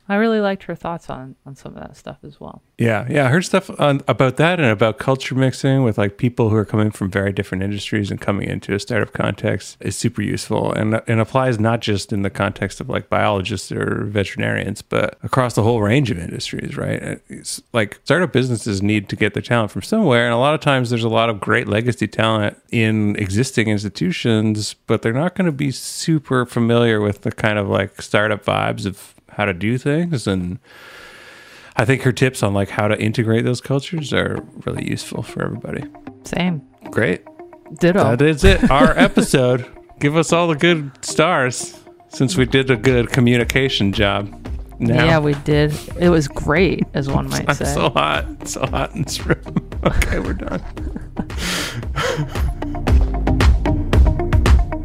[0.09, 2.61] I really liked her thoughts on, on some of that stuff as well.
[2.77, 6.49] Yeah, yeah, I heard stuff on, about that and about culture mixing with like people
[6.49, 10.21] who are coming from very different industries and coming into a startup context is super
[10.21, 15.17] useful and and applies not just in the context of like biologists or veterinarians, but
[15.23, 16.75] across the whole range of industries.
[16.75, 17.21] Right?
[17.29, 20.61] It's like startup businesses need to get their talent from somewhere, and a lot of
[20.61, 25.45] times there's a lot of great legacy talent in existing institutions, but they're not going
[25.45, 29.77] to be super familiar with the kind of like startup vibes of how to do
[29.77, 30.59] things and
[31.75, 35.43] I think her tips on like how to integrate those cultures are really useful for
[35.43, 35.83] everybody.
[36.25, 36.61] Same.
[36.91, 37.23] Great.
[37.79, 38.03] Ditto.
[38.15, 38.69] That is it.
[38.69, 39.65] Our episode.
[39.99, 41.79] Give us all the good stars
[42.09, 44.37] since we did a good communication job.
[44.79, 45.73] Now, Yeah, we did.
[45.99, 47.65] It was great, as one might I'm say.
[47.73, 48.47] so hot.
[48.47, 49.39] So hot in this room.
[49.83, 50.61] Okay, we're done.